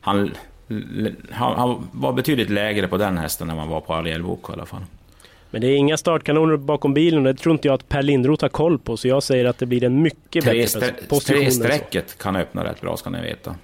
han 0.00 0.30
han, 1.30 1.58
han, 1.58 1.88
var 1.92 2.12
betydligt 2.12 2.50
lägre 2.50 2.88
på 2.88 2.96
den 2.96 3.18
hästen 3.18 3.50
än 3.50 3.56
man 3.56 3.68
var 3.68 3.80
på 3.80 3.94
Arielbok 3.94 4.50
i 4.50 4.52
alla 4.52 4.66
fall. 4.66 4.82
Men 5.50 5.60
det 5.60 5.66
är 5.66 5.76
inga 5.76 5.96
startkanoner 5.96 6.56
bakom 6.56 6.94
bilen 6.94 7.26
och 7.26 7.34
det 7.34 7.40
tror 7.40 7.52
inte 7.52 7.68
jag 7.68 7.74
att 7.74 7.88
Per 7.88 8.02
Lindroth 8.02 8.44
har 8.44 8.48
koll 8.48 8.78
på. 8.78 8.96
Så 8.96 9.08
jag 9.08 9.22
säger 9.22 9.44
att 9.44 9.58
det 9.58 9.66
blir 9.66 9.84
en 9.84 10.02
mycket 10.02 10.44
tre 10.44 10.60
bättre 10.60 10.92
position. 11.08 11.40
Tre-strecket 11.40 12.18
kan 12.18 12.36
öppna 12.36 12.64
rätt 12.64 12.80
bra 12.80 12.96
ska 12.96 13.10
ni 13.10 13.22
veta. 13.22 13.54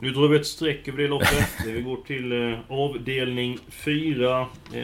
Nu 0.00 0.10
drar 0.10 0.28
vi 0.28 0.36
ett 0.36 0.46
streck 0.46 0.88
över 0.88 1.02
det 1.02 1.08
loppet. 1.08 1.48
vi 1.66 1.80
går 1.80 1.96
till 2.06 2.52
eh, 2.52 2.58
avdelning 2.68 3.58
4. 3.70 4.40
Eh, 4.74 4.82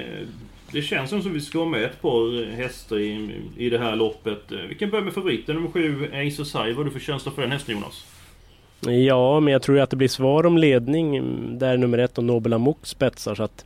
det 0.72 0.82
känns 0.82 1.10
som 1.10 1.18
att 1.18 1.26
vi 1.26 1.40
ska 1.40 1.58
ha 1.58 1.66
med 1.66 1.84
ett 1.84 2.02
par 2.02 2.50
hästar 2.50 2.98
i, 2.98 3.40
i 3.56 3.70
det 3.70 3.78
här 3.78 3.96
loppet. 3.96 4.52
Eh, 4.52 4.58
vi 4.58 4.74
kan 4.74 4.90
börja 4.90 5.04
med 5.04 5.14
favoriten 5.14 5.54
nummer 5.54 5.70
7, 5.70 6.10
Ace 6.12 6.44
Sai. 6.44 6.68
Vad 6.68 6.76
har 6.76 6.84
du 6.84 6.90
för 6.90 7.00
känsla 7.00 7.32
för 7.32 7.42
den 7.42 7.52
hästen 7.52 7.74
Jonas? 7.74 8.13
Ja, 8.88 9.40
men 9.40 9.52
jag 9.52 9.62
tror 9.62 9.80
att 9.80 9.90
det 9.90 9.96
blir 9.96 10.08
svar 10.08 10.46
om 10.46 10.58
ledning 10.58 11.20
där 11.58 11.76
nummer 11.76 11.98
ett 11.98 12.18
och 12.18 12.24
Nobel 12.24 12.52
Amok 12.52 12.86
spetsar. 12.86 13.34
Så 13.34 13.42
att 13.42 13.64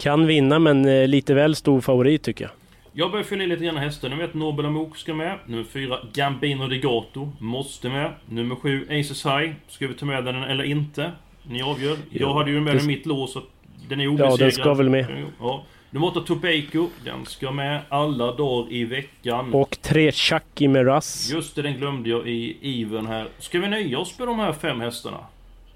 kan 0.00 0.26
vinna, 0.26 0.58
men 0.58 0.88
eh, 0.88 1.08
lite 1.08 1.34
väl 1.34 1.54
stor 1.54 1.80
favorit 1.80 2.22
tycker 2.22 2.44
jag. 2.44 2.52
Jag 2.96 3.10
börjar 3.10 3.24
fylla 3.24 3.44
i 3.44 3.46
lite 3.46 3.64
grann 3.64 3.76
hästar. 3.76 4.08
Nummer 4.08 4.24
ett 4.24 4.34
Nobel 4.34 4.66
Amok 4.66 4.96
ska 4.96 5.14
med. 5.14 5.38
Nummer 5.46 5.64
fyra 5.64 5.98
Gambino 6.12 6.66
Degato 6.66 7.32
måste 7.38 7.88
med. 7.88 8.10
Nummer 8.26 8.56
sju 8.56 8.86
Aces 8.90 9.26
High. 9.26 9.52
Ska 9.68 9.86
vi 9.86 9.94
ta 9.94 10.06
med 10.06 10.24
den 10.24 10.42
eller 10.42 10.64
inte? 10.64 11.12
Ni 11.42 11.62
avgör. 11.62 11.96
Jag 12.10 12.34
hade 12.34 12.50
ju 12.50 12.60
med 12.60 12.74
den 12.76 12.84
i 12.84 12.86
mitt 12.86 13.06
lås 13.06 13.32
så 13.32 13.42
den 13.88 14.00
är 14.00 14.06
obesegrad. 14.06 14.32
Ja, 14.32 14.44
den 14.44 14.52
ska 14.52 14.74
väl 14.74 14.88
med. 14.88 15.06
Ja. 15.40 15.64
Nummer 15.94 16.06
8 16.06 16.20
Tobacco, 16.20 16.88
den 17.04 17.26
ska 17.26 17.50
med 17.50 17.80
alla 17.88 18.32
dagar 18.32 18.72
i 18.72 18.84
veckan. 18.84 19.54
Och 19.54 19.78
tre 19.82 20.12
Chucky 20.12 20.68
med 20.68 20.86
Russ. 20.86 21.30
Just 21.32 21.54
det, 21.54 21.62
den 21.62 21.78
glömde 21.78 22.10
jag 22.10 22.28
i 22.28 22.56
iven 22.60 23.06
här. 23.06 23.28
Ska 23.38 23.58
vi 23.58 23.68
nöja 23.68 23.98
oss 23.98 24.18
med 24.18 24.28
de 24.28 24.38
här 24.38 24.52
fem 24.52 24.80
hästarna? 24.80 25.18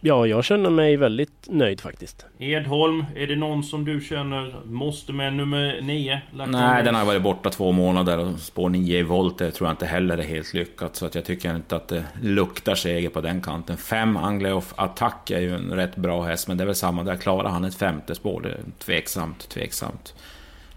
Ja, 0.01 0.27
jag 0.27 0.45
känner 0.45 0.71
mig 0.71 0.97
väldigt 0.97 1.47
nöjd 1.47 1.81
faktiskt. 1.81 2.27
Edholm, 2.39 3.05
är 3.17 3.27
det 3.27 3.37
någon 3.37 3.65
som 3.65 3.85
du 3.85 4.01
känner 4.01 4.55
måste 4.65 5.13
med 5.13 5.35
nummer 5.35 5.81
9? 5.83 6.21
Nej, 6.47 6.85
den 6.85 6.95
har 6.95 7.05
varit 7.05 7.23
borta 7.23 7.51
två 7.51 7.73
månader 7.73 8.19
och 8.19 8.39
spår 8.39 8.69
9 8.69 8.99
i 8.99 9.03
volt 9.03 9.39
det 9.39 9.51
tror 9.51 9.69
jag 9.69 9.73
inte 9.73 9.87
heller 9.87 10.19
är 10.19 10.23
helt 10.23 10.55
lyckat. 10.55 10.97
Så 10.97 11.07
att 11.07 11.15
jag 11.15 11.25
tycker 11.25 11.57
inte 11.57 11.77
att 11.77 11.89
det 11.89 12.05
luktar 12.23 12.75
seger 12.75 13.09
på 13.09 13.21
den 13.21 13.41
kanten. 13.41 13.77
5 13.77 14.17
Angleoff 14.17 14.73
Attack 14.77 15.31
är 15.31 15.41
ju 15.41 15.55
en 15.55 15.73
rätt 15.73 15.97
bra 15.97 16.23
häst, 16.23 16.49
men 16.49 16.57
det 16.57 16.65
är 16.65 16.67
väl 16.67 16.75
samma 16.75 17.03
där. 17.03 17.17
Klarar 17.17 17.49
han 17.49 17.65
ett 17.65 17.75
femte 17.75 18.15
spår? 18.15 18.41
Det 18.41 18.49
är 18.49 18.61
tveksamt, 18.79 19.49
tveksamt. 19.49 20.15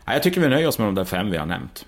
Nej, 0.06 0.16
jag 0.16 0.24
tycker 0.24 0.42
vi 0.42 0.48
nöjer 0.48 0.68
oss 0.68 0.80
med 0.80 0.88
de 0.88 0.96
där 0.96 1.06
fem 1.06 1.32
vi 1.32 1.38
har 1.38 1.46
nämnt. 1.46 1.86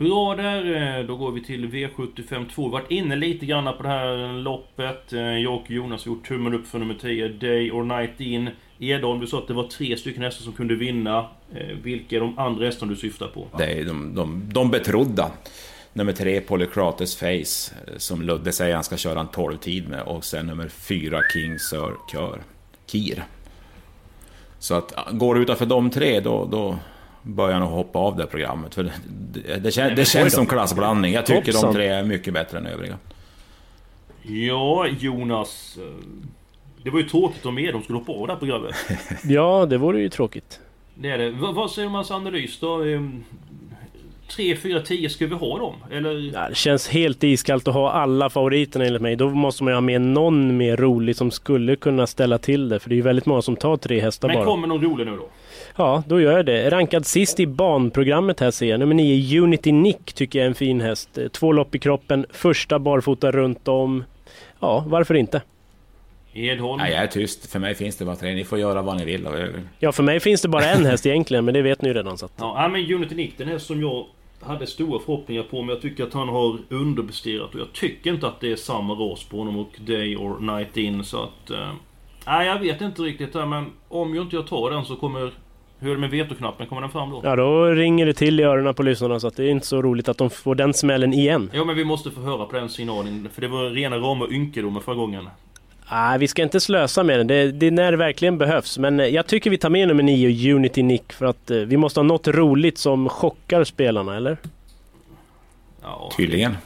Bra 0.00 0.34
där, 0.34 0.98
eh, 0.98 1.06
då 1.06 1.16
går 1.16 1.32
vi 1.32 1.44
till 1.44 1.66
V75 1.66 2.48
2. 2.54 2.68
Varit 2.68 2.90
inne 2.90 3.16
lite 3.16 3.46
grann 3.46 3.76
på 3.76 3.82
det 3.82 3.88
här 3.88 4.32
loppet. 4.32 5.12
Eh, 5.12 5.20
jag 5.20 5.54
och 5.54 5.70
Jonas 5.70 6.04
har 6.04 6.12
gjort 6.12 6.28
tummen 6.28 6.54
upp 6.54 6.66
för 6.66 6.78
nummer 6.78 6.94
10, 6.94 7.28
Day 7.28 7.70
or 7.70 7.84
Night 7.84 8.20
In. 8.20 8.50
Edholm, 8.78 9.20
du 9.20 9.26
sa 9.26 9.38
att 9.38 9.48
det 9.48 9.54
var 9.54 9.64
tre 9.64 9.96
stycken 9.96 10.22
hästar 10.22 10.42
som 10.42 10.52
kunde 10.52 10.74
vinna. 10.74 11.18
Eh, 11.54 11.76
vilka 11.82 12.16
är 12.16 12.20
de 12.20 12.38
andra 12.38 12.64
hästarna 12.64 12.92
du 12.92 12.96
syftar 12.96 13.26
på? 13.26 13.46
Det 13.58 13.64
är 13.64 13.84
de, 13.84 14.14
de, 14.14 14.42
de 14.52 14.70
betrodda. 14.70 15.30
Nummer 15.92 16.12
tre, 16.12 16.40
Polycrates 16.40 17.16
Face, 17.16 17.74
som 17.96 18.22
Ludde 18.22 18.52
säger 18.52 18.74
han 18.74 18.84
ska 18.84 18.96
köra 18.96 19.20
en 19.20 19.28
12-tid 19.28 19.88
med. 19.88 20.02
Och 20.02 20.24
sen 20.24 20.46
nummer 20.46 20.68
fyra, 20.68 21.20
King 21.32 21.58
Sir 21.58 21.92
Kör, 22.12 22.42
Kir. 22.86 23.24
Så 24.58 24.74
att 24.74 24.94
går 25.10 25.34
det 25.34 25.40
utanför 25.40 25.66
de 25.66 25.90
tre, 25.90 26.20
då, 26.20 26.48
då, 26.52 26.78
börjar 27.22 27.60
nog 27.60 27.68
hoppa 27.68 27.98
av 27.98 28.16
det 28.16 28.26
programmet. 28.26 28.74
För 28.74 28.82
det, 28.82 28.92
det, 29.32 29.56
det, 29.56 29.70
kän, 29.70 29.96
det 29.96 30.04
känns 30.04 30.34
som 30.34 30.46
klassblandning. 30.46 31.12
Jag 31.12 31.26
tycker 31.26 31.52
de 31.52 31.72
tre 31.74 31.86
är 31.86 32.04
mycket 32.04 32.34
bättre 32.34 32.58
än 32.58 32.66
övriga. 32.66 32.98
Ja, 34.22 34.86
Jonas. 34.86 35.78
Eh, 35.80 36.04
det 36.82 36.90
var 36.90 36.98
ju 37.00 37.08
tråkigt 37.08 37.46
om 37.46 37.58
er 37.58 37.72
de 37.72 37.82
skulle 37.82 37.98
hoppa 37.98 38.12
av 38.12 38.26
det 38.26 38.32
här 38.32 38.38
programmet. 38.38 38.74
ja, 39.24 39.66
det 39.66 39.78
vore 39.78 40.00
ju 40.00 40.08
tråkigt. 40.08 40.60
Det 40.94 41.10
är 41.10 41.18
det. 41.18 41.30
V 41.30 41.38
vad 41.40 41.70
säger 41.70 41.88
hans 41.88 42.10
analys 42.10 42.58
då? 42.60 42.82
Ehm, 42.82 43.24
3, 44.30 44.56
4, 44.56 44.80
10 44.80 45.08
ska 45.10 45.26
vi 45.26 45.34
ha 45.34 45.58
dem? 45.58 45.74
Eller? 45.90 46.34
Ja, 46.34 46.48
det 46.48 46.54
känns 46.54 46.88
helt 46.88 47.24
iskallt 47.24 47.68
att 47.68 47.74
ha 47.74 47.90
alla 47.90 48.30
favoriterna 48.30 48.84
enligt 48.84 49.02
mig. 49.02 49.16
Då 49.16 49.30
måste 49.30 49.64
man 49.64 49.70
ju 49.70 49.74
ha 49.74 49.80
med 49.80 50.00
någon 50.00 50.56
mer 50.56 50.76
rolig 50.76 51.16
som 51.16 51.30
skulle 51.30 51.76
kunna 51.76 52.06
ställa 52.06 52.38
till 52.38 52.68
det. 52.68 52.78
För 52.78 52.88
det 52.88 52.94
är 52.94 52.96
ju 52.96 53.02
väldigt 53.02 53.26
många 53.26 53.42
som 53.42 53.56
tar 53.56 53.76
tre 53.76 54.00
hästar 54.00 54.28
Men 54.28 54.36
bara. 54.36 54.44
kommer 54.44 54.68
någon 54.68 54.82
rolig 54.82 55.06
nu 55.06 55.16
då? 55.16 55.28
Ja, 55.76 56.02
då 56.06 56.20
gör 56.20 56.32
jag 56.36 56.46
det. 56.46 56.70
Rankad 56.70 57.06
sist 57.06 57.40
i 57.40 57.46
banprogrammet 57.46 58.40
här 58.40 58.50
ser 58.50 58.66
jag. 58.70 58.80
Nummer 58.80 58.94
9, 58.94 59.40
Unity 59.40 59.72
Nick, 59.72 60.12
tycker 60.12 60.38
jag 60.38 60.44
är 60.44 60.48
en 60.48 60.54
fin 60.54 60.80
häst. 60.80 61.18
Eh, 61.18 61.28
Två 61.28 61.52
lopp 61.52 61.74
i 61.74 61.78
kroppen, 61.78 62.26
första 62.30 62.78
barfota 62.78 63.30
runt 63.30 63.68
om. 63.68 64.04
Ja, 64.60 64.84
varför 64.88 65.14
inte? 65.14 65.42
Edholm? 66.32 66.78
Nej, 66.78 66.92
jag 66.92 67.02
är 67.02 67.06
tyst. 67.06 67.52
För 67.52 67.58
mig 67.58 67.74
finns 67.74 67.96
det 67.96 68.04
bara 68.04 68.16
tre. 68.16 68.34
Ni 68.34 68.44
får 68.44 68.58
göra 68.58 68.82
vad 68.82 68.96
ni 68.96 69.04
vill. 69.04 69.28
Ja, 69.78 69.92
för 69.92 70.02
mig 70.02 70.20
finns 70.20 70.42
det 70.42 70.48
bara 70.48 70.64
en 70.64 70.86
häst 70.86 71.06
egentligen, 71.06 71.44
men 71.44 71.54
det 71.54 71.62
vet 71.62 71.82
ni 71.82 71.88
ju 71.88 71.94
redan. 71.94 72.18
Så 72.18 72.26
att... 72.26 72.32
Ja, 72.36 72.68
men 72.68 72.92
Unity 72.94 73.14
Nick, 73.14 73.38
den 73.38 73.48
häst 73.48 73.66
som 73.66 73.80
jag 73.80 74.06
hade 74.40 74.66
stora 74.66 75.00
förhoppningar 75.00 75.42
på, 75.42 75.62
men 75.62 75.68
jag 75.68 75.82
tycker 75.82 76.04
att 76.04 76.12
han 76.14 76.28
har 76.28 76.58
underpresterat 76.68 77.54
och 77.54 77.60
jag 77.60 77.72
tycker 77.72 78.10
inte 78.10 78.26
att 78.26 78.40
det 78.40 78.52
är 78.52 78.56
samma 78.56 78.94
ras 78.94 79.24
på 79.24 79.36
honom 79.38 79.58
och 79.58 79.70
Day 79.86 80.16
or 80.16 80.40
Night 80.40 80.76
In 80.76 81.04
så 81.04 81.22
att... 81.22 81.50
Eh, 81.50 81.72
nej, 82.26 82.46
jag 82.46 82.58
vet 82.60 82.80
inte 82.80 83.02
riktigt 83.02 83.32
där, 83.32 83.46
men 83.46 83.66
om 83.88 84.14
jag 84.14 84.24
inte 84.24 84.36
jag 84.36 84.46
tar 84.46 84.70
den 84.70 84.84
så 84.84 84.96
kommer... 84.96 85.32
Hur 85.80 85.90
är 85.90 85.94
det 85.94 86.00
med 86.00 86.10
vetoknappen? 86.10 86.66
Kommer 86.66 86.82
den 86.82 86.90
fram 86.90 87.10
då? 87.10 87.20
Ja, 87.24 87.36
då 87.36 87.64
ringer 87.64 88.06
det 88.06 88.12
till 88.14 88.40
i 88.40 88.42
öronen 88.42 88.74
på 88.74 88.82
lyssnarna 88.82 89.20
så 89.20 89.26
att 89.26 89.36
det 89.36 89.44
är 89.44 89.50
inte 89.50 89.66
så 89.66 89.82
roligt 89.82 90.08
att 90.08 90.18
de 90.18 90.30
får 90.30 90.54
den 90.54 90.74
smällen 90.74 91.12
igen. 91.12 91.50
Ja, 91.52 91.64
men 91.64 91.76
vi 91.76 91.84
måste 91.84 92.10
få 92.10 92.20
höra 92.20 92.46
på 92.46 92.56
den 92.56 92.68
signalen, 92.68 93.28
för 93.34 93.40
det 93.40 93.48
var 93.48 93.70
rena 93.70 93.96
rama 93.96 94.26
ynkedomen 94.30 94.82
förra 94.82 94.94
gången. 94.94 95.28
Nej, 95.90 96.18
vi 96.18 96.28
ska 96.28 96.42
inte 96.42 96.60
slösa 96.60 97.02
med 97.02 97.20
den. 97.20 97.26
Det, 97.26 97.52
det 97.52 97.66
är 97.66 97.70
när 97.70 97.90
det 97.90 97.96
verkligen 97.96 98.38
behövs. 98.38 98.78
Men 98.78 99.00
eh, 99.00 99.06
jag 99.06 99.26
tycker 99.26 99.50
vi 99.50 99.58
tar 99.58 99.70
med 99.70 99.88
nummer 99.88 100.02
9, 100.02 100.54
Unity 100.54 100.82
Nick, 100.82 101.12
för 101.12 101.26
att 101.26 101.50
eh, 101.50 101.56
vi 101.58 101.76
måste 101.76 102.00
ha 102.00 102.04
något 102.04 102.28
roligt 102.28 102.78
som 102.78 103.08
chockar 103.08 103.64
spelarna, 103.64 104.16
eller? 104.16 104.36
Ja, 105.82 106.10
Tydligen. 106.16 106.56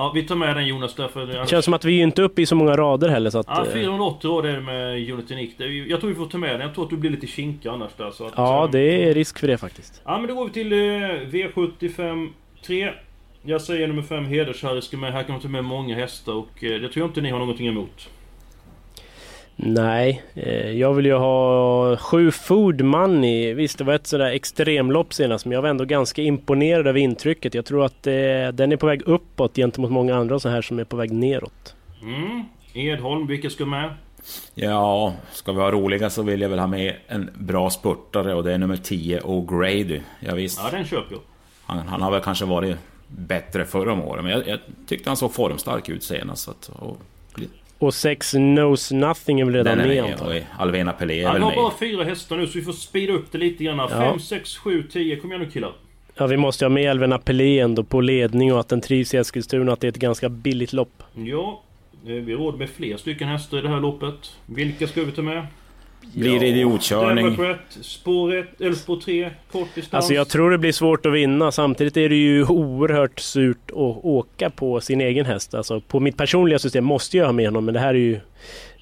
Ja 0.00 0.12
vi 0.14 0.22
tar 0.22 0.36
med 0.36 0.56
den 0.56 0.66
Jonas 0.66 0.94
därför... 0.94 1.26
Det 1.26 1.48
känns 1.48 1.64
som 1.64 1.74
att 1.74 1.84
vi 1.84 1.98
är 1.98 2.02
inte 2.02 2.22
uppe 2.22 2.42
i 2.42 2.46
så 2.46 2.54
många 2.54 2.76
rader 2.76 3.08
heller 3.08 3.30
så 3.30 3.38
att... 3.38 3.46
Ja, 3.48 3.66
eh, 3.66 3.72
480 3.72 4.28
råd 4.28 4.46
är 4.46 4.52
det 4.52 4.60
med 4.60 5.10
Unity 5.12 5.34
Nick. 5.34 5.54
Jag 5.90 6.00
tror 6.00 6.10
vi 6.10 6.16
får 6.16 6.26
ta 6.26 6.38
med 6.38 6.50
den. 6.50 6.60
Jag 6.60 6.74
tror 6.74 6.84
att 6.84 6.90
du 6.90 6.96
blir 6.96 7.10
lite 7.10 7.26
kinkig 7.26 7.68
annars 7.68 7.90
där. 7.96 8.10
Så 8.10 8.26
att, 8.26 8.32
Ja, 8.36 8.64
eh, 8.64 8.70
det 8.70 9.08
är 9.08 9.14
risk 9.14 9.38
för 9.38 9.46
det 9.46 9.58
faktiskt. 9.58 10.02
Ja 10.04 10.18
men 10.18 10.28
då 10.28 10.34
går 10.34 10.44
vi 10.44 10.50
till 10.50 10.72
eh, 10.72 10.76
V75 10.76 12.28
3. 12.66 12.92
Jag 13.42 13.60
säger 13.60 13.88
nummer 13.88 14.02
5 14.02 14.24
Hedersharry 14.24 14.82
ska 14.82 14.96
med. 14.96 15.12
Här 15.12 15.22
kan 15.22 15.32
man 15.32 15.40
ta 15.40 15.48
med 15.48 15.64
många 15.64 15.94
hästar 15.94 16.32
och 16.32 16.64
eh, 16.64 16.80
det 16.80 16.88
tror 16.88 16.96
jag 16.96 17.08
inte 17.08 17.20
ni 17.20 17.30
har 17.30 17.38
någonting 17.38 17.66
emot. 17.66 18.08
Nej, 19.62 20.22
eh, 20.34 20.70
jag 20.70 20.94
vill 20.94 21.06
ju 21.06 21.14
ha 21.14 21.96
sju 21.96 22.30
Food 22.30 22.80
Money. 22.80 23.54
Visst, 23.54 23.78
det 23.78 23.84
var 23.84 23.94
ett 23.94 24.06
sådär 24.06 24.30
extremlopp 24.30 25.14
senast, 25.14 25.44
men 25.44 25.52
jag 25.52 25.62
var 25.62 25.68
ändå 25.68 25.84
ganska 25.84 26.22
imponerad 26.22 26.88
av 26.88 26.98
intrycket. 26.98 27.54
Jag 27.54 27.64
tror 27.64 27.84
att 27.84 28.06
eh, 28.06 28.12
den 28.52 28.72
är 28.72 28.76
på 28.76 28.86
väg 28.86 29.02
uppåt 29.06 29.56
gentemot 29.56 29.90
många 29.90 30.16
andra 30.16 30.38
så 30.38 30.48
här 30.48 30.62
som 30.62 30.78
är 30.78 30.84
på 30.84 30.96
väg 30.96 31.12
neråt. 31.12 31.74
Mm. 32.02 32.44
Edholm, 32.74 33.26
vilka 33.26 33.50
ska 33.50 33.66
med? 33.66 33.90
Ja, 34.54 35.14
ska 35.32 35.52
vi 35.52 35.58
vara 35.58 35.70
roliga 35.70 36.10
så 36.10 36.22
vill 36.22 36.40
jag 36.40 36.48
väl 36.48 36.58
ha 36.58 36.66
med 36.66 36.96
en 37.06 37.30
bra 37.34 37.70
spurtare 37.70 38.34
och 38.34 38.44
det 38.44 38.52
är 38.52 38.58
nummer 38.58 38.76
10, 38.76 39.20
O'Grady. 39.20 40.00
Ja, 40.20 40.34
visst. 40.34 40.60
Ja, 40.64 40.70
den 40.70 40.84
köper 40.84 41.14
jag. 41.14 41.20
Han, 41.62 41.88
han 41.88 42.02
har 42.02 42.10
väl 42.10 42.20
kanske 42.20 42.44
varit 42.44 42.76
bättre 43.06 43.64
förra 43.64 43.92
om 43.92 44.02
året, 44.02 44.24
men 44.24 44.32
jag, 44.32 44.48
jag 44.48 44.58
tyckte 44.86 45.10
han 45.10 45.16
såg 45.16 45.34
formstark 45.34 45.88
ut 45.88 46.02
senast. 46.02 46.42
Så 46.44 46.50
att, 46.50 46.70
och, 46.78 46.96
Och 47.80 47.94
sex 47.94 48.30
Knows 48.30 48.90
Nothing 48.92 49.40
är 49.40 49.44
väl 49.44 49.54
redan 49.54 49.78
med 49.78 49.88
med, 49.88 50.04
antar 50.04 50.32
jag. 50.34 50.44
Alvena 50.58 50.92
Pelé 50.92 51.14
är 51.14 51.22
Ja, 51.22 51.28
vi 51.28 51.32
väl 51.32 51.42
har 51.42 51.50
med. 51.50 51.56
bara 51.56 51.72
fyra 51.80 52.04
hästar 52.04 52.36
nu 52.36 52.46
så 52.46 52.58
vi 52.58 52.64
får 52.64 52.72
speeda 52.72 53.12
upp 53.12 53.32
det 53.32 53.38
lite 53.38 53.64
grann. 53.64 53.88
5, 53.88 54.18
6, 54.20 54.56
7, 54.56 54.82
10. 54.92 55.16
Kom 55.16 55.30
igen 55.32 55.42
nu 55.44 55.50
killar. 55.50 55.72
Ja, 56.14 56.26
vi 56.26 56.36
måste 56.36 56.64
ju 56.64 56.68
ha 56.68 56.74
med 56.74 56.90
Elven 56.90 57.12
Appelé 57.12 57.58
ändå 57.60 57.84
på 57.84 58.00
ledning 58.00 58.52
och 58.52 58.60
att 58.60 58.68
den 58.68 58.80
trivs 58.80 59.14
i 59.14 59.16
Eskilstuna, 59.16 59.72
att 59.72 59.80
det 59.80 59.86
är 59.86 59.88
ett 59.88 59.96
ganska 59.98 60.28
billigt 60.28 60.72
lopp. 60.72 61.02
Ja, 61.14 61.62
eh, 62.06 62.12
vi 62.12 62.34
råd 62.34 62.58
med 62.58 62.70
fler 62.70 62.96
stycken 62.96 63.28
hästar 63.28 63.58
i 63.58 63.60
det 63.60 63.68
här 63.68 63.80
loppet. 63.80 64.34
Vilka 64.46 64.86
ska 64.86 65.02
vi 65.04 65.12
ta 65.12 65.22
med? 65.22 65.46
Blir 66.14 66.40
det 66.40 66.46
idiotkörning? 66.46 67.24
Democrat, 67.24 67.58
spår 67.80 68.34
1, 68.34 68.60
eller 68.60 68.74
spår 68.74 68.96
3, 68.96 69.30
kort 69.52 69.74
distans. 69.74 69.94
Alltså 69.94 70.14
jag 70.14 70.28
tror 70.28 70.50
det 70.50 70.58
blir 70.58 70.72
svårt 70.72 71.06
att 71.06 71.12
vinna. 71.12 71.52
Samtidigt 71.52 71.96
är 71.96 72.08
det 72.08 72.14
ju 72.14 72.46
oerhört 72.46 73.20
surt 73.20 73.70
att 73.70 74.04
åka 74.04 74.50
på 74.50 74.80
sin 74.80 75.00
egen 75.00 75.26
häst. 75.26 75.54
Alltså 75.54 75.80
på 75.80 76.00
mitt 76.00 76.16
personliga 76.16 76.58
system 76.58 76.84
måste 76.84 77.16
jag 77.16 77.26
ha 77.26 77.32
med 77.32 77.46
honom, 77.46 77.64
men 77.64 77.74
det 77.74 77.80
här 77.80 77.94
är 77.94 77.98
ju 77.98 78.20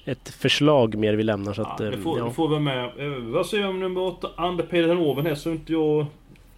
ett 0.05 0.29
förslag 0.29 0.95
mer 0.95 1.13
vi 1.13 1.23
lämnar. 1.23 1.53
Så 1.53 1.61
att, 1.61 1.79
Ja, 1.79 1.85
eh, 1.85 1.91
det 1.91 1.97
får, 1.97 2.19
ja. 2.19 2.25
det 2.25 2.31
får 2.31 2.47
vi 2.47 2.59
med. 2.59 2.83
Eh, 2.85 3.13
vad 3.21 3.45
säger 3.45 3.63
jag 3.63 3.69
om 3.69 3.79
nummer 3.79 4.01
8? 4.01 4.29
Ander 4.35 4.63
Peder 4.63 4.95
Hoven 4.95 5.25
här 5.25 5.35
så 5.35 5.51
inte 5.51 5.73
jag 5.73 6.05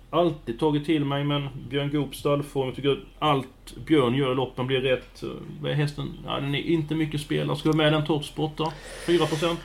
alltid 0.09 0.59
tagit 0.59 0.85
till 0.85 1.05
mig 1.05 1.23
men 1.23 1.47
Björn 1.69 1.89
Goops 1.91 2.17
stallform. 2.19 2.65
Jag 2.67 2.75
tycker 2.75 2.91
att 2.91 2.97
allt 3.19 3.47
Björn 3.85 4.15
gör 4.15 4.31
i 4.31 4.35
loppen 4.35 4.67
blir 4.67 4.81
rätt. 4.81 5.23
Eh, 5.63 5.71
hästen? 5.71 6.13
Ja, 6.25 6.39
den 6.39 6.55
är 6.55 6.59
inte 6.59 6.95
mycket 6.95 7.21
spelare. 7.21 7.57
Ska 7.57 7.71
vi 7.71 7.77
med 7.77 7.93
den 7.93 8.05
toppsport 8.05 8.51
då? 8.57 8.71
4%? 9.07 9.57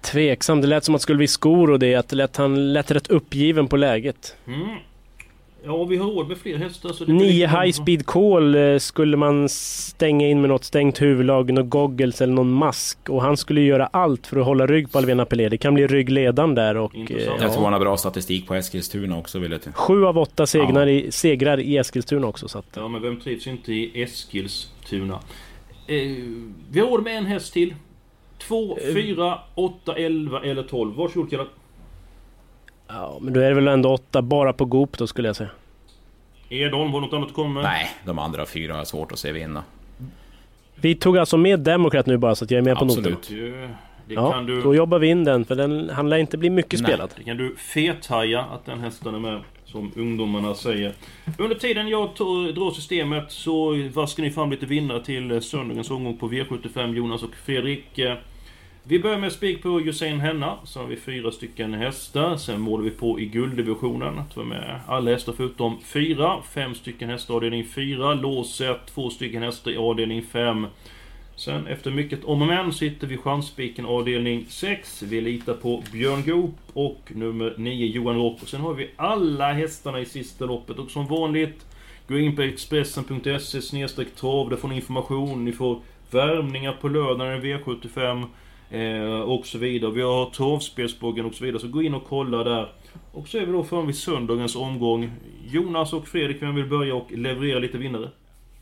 Tveksam. 0.00 0.60
Det 0.60 0.66
lät 0.66 0.84
som 0.84 0.94
att 0.94 0.98
det 1.00 1.02
skulle 1.02 1.18
bli 1.18 1.28
skor 1.28 1.70
och 1.70 1.78
det. 1.78 1.94
Att 1.94 2.12
lät, 2.12 2.36
han 2.36 2.72
lät 2.72 2.90
rätt 2.90 3.10
uppgiven 3.10 3.68
på 3.68 3.76
läget. 3.76 4.36
Mm. 4.46 4.68
Ja, 5.64 5.84
vi 5.84 5.96
har 5.96 6.06
råd 6.10 6.28
med 6.28 6.38
fler 6.38 6.56
hästar. 6.56 6.88
Så 6.92 7.04
det 7.04 7.12
blir 7.12 7.26
Nio 7.26 7.46
lite- 7.46 7.60
high 7.62 7.72
speed 7.72 8.06
call 8.06 8.54
eh, 8.54 8.78
skulle 8.78 9.16
man 9.16 9.48
stänga 9.48 10.26
in 10.28 10.40
med 10.40 10.50
något 10.50 10.64
stängt 10.64 11.02
huvudlag, 11.02 11.52
något 11.52 11.70
goggles 11.70 12.20
eller 12.20 12.32
någon 12.34 12.50
mask. 12.52 12.98
Och 13.08 13.22
han 13.22 13.36
skulle 13.36 13.60
göra 13.60 13.86
allt 13.86 14.26
för 14.26 14.36
att 14.40 14.46
hålla 14.46 14.66
rygg 14.66 14.92
på 14.92 14.98
Alvena 14.98 15.24
Pelé. 15.24 15.48
Det 15.48 15.58
kan 15.58 15.74
bli 15.74 15.86
ryggledan 15.86 16.54
där 16.54 16.76
och... 16.76 16.94
eh, 16.94 17.00
Intressant. 17.00 17.42
Jag 17.42 17.50
tror 17.52 17.62
ja. 17.62 17.64
han 17.64 17.72
har 17.72 17.80
bra 17.80 17.96
statistik 17.96 18.46
på 18.46 18.54
Eskilstuna 18.54 19.18
också 19.18 19.38
vill 19.38 19.52
jag 19.52 19.62
till. 19.62 19.72
Sju 19.72 20.04
av 20.06 20.18
åtta 20.18 20.46
segrar, 20.46 20.86
i, 20.86 21.12
segrar 21.12 21.60
i 21.60 21.76
Eskilstuna 21.76 22.26
också. 22.26 22.48
Så 22.48 22.58
att, 22.58 22.66
Ja, 22.74 22.88
men 22.88 23.02
vem 23.02 23.20
trivs 23.20 23.46
inte 23.46 23.72
i 23.72 24.02
Eskilstuna? 24.02 25.14
Eh, 25.86 25.96
vi 26.70 26.80
har 26.80 26.86
råd 26.86 27.02
med 27.04 27.16
en 27.18 27.26
häst 27.26 27.52
till. 27.52 27.74
2, 28.38 28.78
Eh. 28.78 28.94
4, 28.94 29.38
8, 29.54 29.94
11 29.96 30.40
eller 30.42 30.62
12. 30.62 30.96
Varsågod 30.96 31.30
killar. 31.30 31.46
ja, 32.88 33.18
men 33.20 33.32
då 33.32 33.40
är 33.40 33.48
det 33.48 33.54
väl 33.54 33.68
ändå 33.68 33.88
åtta 33.92 34.22
bara 34.22 34.52
på 34.52 34.64
Goop 34.64 34.98
då 34.98 35.06
skulle 35.06 35.28
jag 35.28 35.36
säga. 35.36 35.50
Edholm, 36.48 36.92
var 36.92 37.00
det 37.00 37.06
något 37.06 37.14
annat 37.14 37.28
att 37.28 37.34
komma 37.34 37.54
med? 37.54 37.62
Nej, 37.62 37.88
de 38.04 38.18
andra 38.18 38.46
fyra 38.46 38.72
har 38.72 38.78
jag 38.80 38.86
svårt 38.86 39.12
att 39.12 39.18
se 39.18 39.32
vinna. 39.32 39.64
Vi 40.74 40.94
tog 40.94 41.18
alltså 41.18 41.36
med 41.36 41.60
Democrat 41.60 42.06
nu 42.06 42.16
bara 42.16 42.34
så 42.34 42.44
att 42.44 42.50
jag 42.50 42.58
är 42.58 42.62
med 42.62 42.76
på 42.76 42.84
noten. 42.84 43.12
Absolut. 43.12 43.70
Ja, 44.10 44.32
kan 44.32 44.46
du... 44.46 44.60
då 44.62 44.74
jobbar 44.74 44.98
vi 44.98 45.06
in 45.08 45.24
den 45.24 45.44
för 45.44 45.54
den, 45.54 45.90
han 45.90 46.08
lär 46.08 46.16
inte 46.16 46.38
bli 46.38 46.50
mycket 46.50 46.80
Nej. 46.80 46.88
spelad. 46.90 47.10
Det 47.16 47.24
kan 47.24 47.36
du 47.36 47.56
fethaja 47.56 48.40
att 48.40 48.64
den 48.66 48.80
hästen 48.80 49.14
är 49.14 49.18
med, 49.18 49.40
som 49.64 49.92
ungdomarna 49.96 50.54
säger. 50.54 50.92
Under 51.38 51.56
tiden 51.56 51.88
jag 51.88 52.08
drar 52.54 52.70
systemet 52.70 53.32
så 53.32 53.74
vaskar 53.94 54.22
ni 54.22 54.30
fram 54.30 54.50
lite 54.50 54.66
vinnare 54.66 55.04
till 55.04 55.30
eh, 55.30 55.40
söndagens 55.40 55.90
omgång 55.90 56.16
på 56.16 56.28
V75, 56.28 56.94
Jonas 56.94 57.22
och 57.22 57.34
Fredrik. 57.44 57.98
Vi 58.90 58.98
börjar 58.98 59.18
med 59.18 59.32
spik 59.32 59.62
på 59.62 59.78
Hussein 59.78 60.20
Henna, 60.20 60.58
så 60.64 60.80
har 60.80 60.86
vi 60.86 60.96
fyra 60.96 61.30
stycken 61.30 61.74
hästar. 61.74 62.36
Sen 62.36 62.60
målar 62.60 62.84
vi 62.84 62.90
på 62.90 63.20
i 63.20 63.26
gulddivisionen. 63.26 64.18
att 64.18 64.36
vi 64.36 64.44
med 64.44 64.80
alla 64.86 65.10
hästar 65.10 65.32
förutom 65.36 65.80
fyra. 65.80 66.42
Fem 66.42 66.74
stycken 66.74 67.10
hästar 67.10 67.34
avdelning 67.34 67.64
fyra. 67.64 68.14
Låset, 68.14 68.80
två 68.94 69.10
stycken 69.10 69.42
hästar 69.42 69.70
i 69.70 69.76
avdelning 69.76 70.22
fem. 70.22 70.66
Sen 71.36 71.66
efter 71.66 71.90
mycket 71.90 72.24
om 72.24 72.42
och 72.42 72.48
men 72.48 72.72
sitter 72.72 73.06
vi 73.06 73.16
chansspiken 73.16 73.86
avdelning 73.86 74.46
6. 74.48 75.02
Vi 75.02 75.20
litar 75.20 75.54
på 75.54 75.82
Björn 75.92 76.22
Goop 76.26 76.56
och 76.72 77.02
nummer 77.08 77.54
9 77.56 77.86
Johan 77.86 78.16
Rock. 78.16 78.42
Och 78.42 78.48
sen 78.48 78.60
har 78.60 78.74
vi 78.74 78.90
alla 78.96 79.52
hästarna 79.52 80.00
i 80.00 80.04
sista 80.04 80.44
loppet. 80.44 80.78
Och 80.78 80.90
som 80.90 81.06
vanligt, 81.06 81.66
gå 82.06 82.18
in 82.18 82.36
på 82.36 82.42
Expressen.se 82.42 84.04
trav. 84.04 84.50
Där 84.50 84.56
får 84.56 84.68
ni 84.68 84.74
information. 84.76 85.44
Ni 85.44 85.52
får 85.52 85.80
värmningar 86.10 86.72
på 86.80 86.88
lördagen 86.88 87.42
i 87.42 87.54
V75. 87.54 88.26
Eh, 88.70 89.20
och 89.20 89.46
så 89.46 89.58
vidare. 89.58 89.90
Vi 89.90 90.02
har 90.02 90.30
travspelsbloggen 90.30 91.24
och 91.26 91.34
så 91.34 91.44
vidare. 91.44 91.60
Så 91.60 91.68
gå 91.68 91.82
in 91.82 91.94
och 91.94 92.04
kolla 92.08 92.44
där. 92.44 92.68
Och 93.12 93.28
så 93.28 93.38
är 93.38 93.46
vi 93.46 93.52
då 93.52 93.64
framme 93.64 93.86
vid 93.86 93.96
söndagens 93.96 94.56
omgång. 94.56 95.10
Jonas 95.50 95.92
och 95.92 96.08
Fredrik, 96.08 96.42
vem 96.42 96.54
vill 96.54 96.66
börja 96.66 96.94
och 96.94 97.12
leverera 97.12 97.58
lite 97.58 97.78
vinnare? 97.78 98.08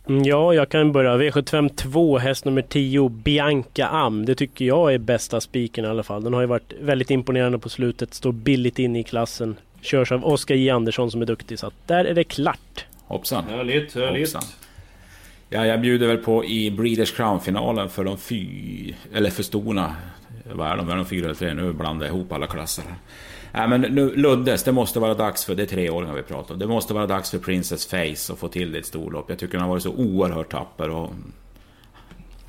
Mm, 0.08 0.22
Ja, 0.24 0.54
jag 0.54 0.68
kan 0.68 0.92
börja. 0.92 1.16
V75 1.16 1.68
2, 1.76 2.18
häst 2.18 2.44
nummer 2.44 2.62
10, 2.62 3.08
Bianca 3.08 3.86
Am. 3.88 4.26
Det 4.26 4.34
tycker 4.34 4.64
jag 4.64 4.94
är 4.94 4.98
bästa 4.98 5.40
spiken 5.40 5.84
i 5.84 5.88
alla 5.88 6.02
fall. 6.02 6.24
Den 6.24 6.32
har 6.32 6.40
ju 6.40 6.46
varit 6.46 6.72
väldigt 6.80 7.10
imponerande 7.10 7.58
på 7.58 7.68
slutet, 7.68 8.14
står 8.14 8.32
billigt 8.32 8.78
inne 8.78 9.00
i 9.00 9.02
klassen. 9.02 9.56
Körs 9.80 10.12
av 10.12 10.24
Oskar 10.26 10.54
J 10.54 10.70
Andersson 10.70 11.10
som 11.10 11.22
är 11.22 11.26
duktig, 11.26 11.58
så 11.58 11.66
att 11.66 11.74
där 11.86 12.04
är 12.04 12.14
det 12.14 12.24
klart. 12.24 12.84
Hoppsan. 13.06 13.44
Härligt, 13.44 13.94
härligt. 13.94 14.34
Hoppsan. 14.34 14.65
Ja, 15.48 15.66
jag 15.66 15.80
bjuder 15.80 16.06
väl 16.06 16.16
på 16.18 16.44
i 16.44 16.70
Breeders 16.70 17.12
Crown-finalen 17.12 17.88
för 17.88 18.04
de 18.04 18.18
fy... 18.18 18.94
Eller 19.12 19.30
för 19.30 19.42
stona. 19.42 19.96
Vad 20.52 20.68
är 20.70 20.76
de? 20.76 20.88
Är 20.88 20.96
de 20.96 21.04
fyra 21.06 21.24
eller 21.24 21.34
tre? 21.34 21.54
Nu 21.54 21.72
blandar 21.72 22.06
jag 22.06 22.14
ihop 22.16 22.32
alla 22.32 22.46
klasser. 22.46 22.82
här. 22.82 22.96
Nej 23.52 23.68
men 23.68 23.94
nu, 23.94 24.14
Luddes, 24.16 24.62
det 24.62 24.72
måste 24.72 25.00
vara 25.00 25.14
dags 25.14 25.44
för... 25.44 25.54
Det 25.54 25.62
är 25.62 25.66
treåringar 25.66 26.14
vi 26.14 26.22
pratar 26.22 26.54
om. 26.54 26.60
Det 26.60 26.66
måste 26.66 26.94
vara 26.94 27.06
dags 27.06 27.30
för 27.30 27.38
Princess 27.38 27.86
Face 27.86 28.32
att 28.32 28.38
få 28.38 28.48
till 28.48 28.72
det 28.72 28.78
i 28.78 28.80
ett 28.80 28.86
storlopp. 28.86 29.30
Jag 29.30 29.38
tycker 29.38 29.58
han 29.58 29.62
har 29.62 29.70
varit 29.70 29.82
så 29.82 29.92
oerhört 29.92 30.50
tapper 30.50 30.90
och... 30.90 31.10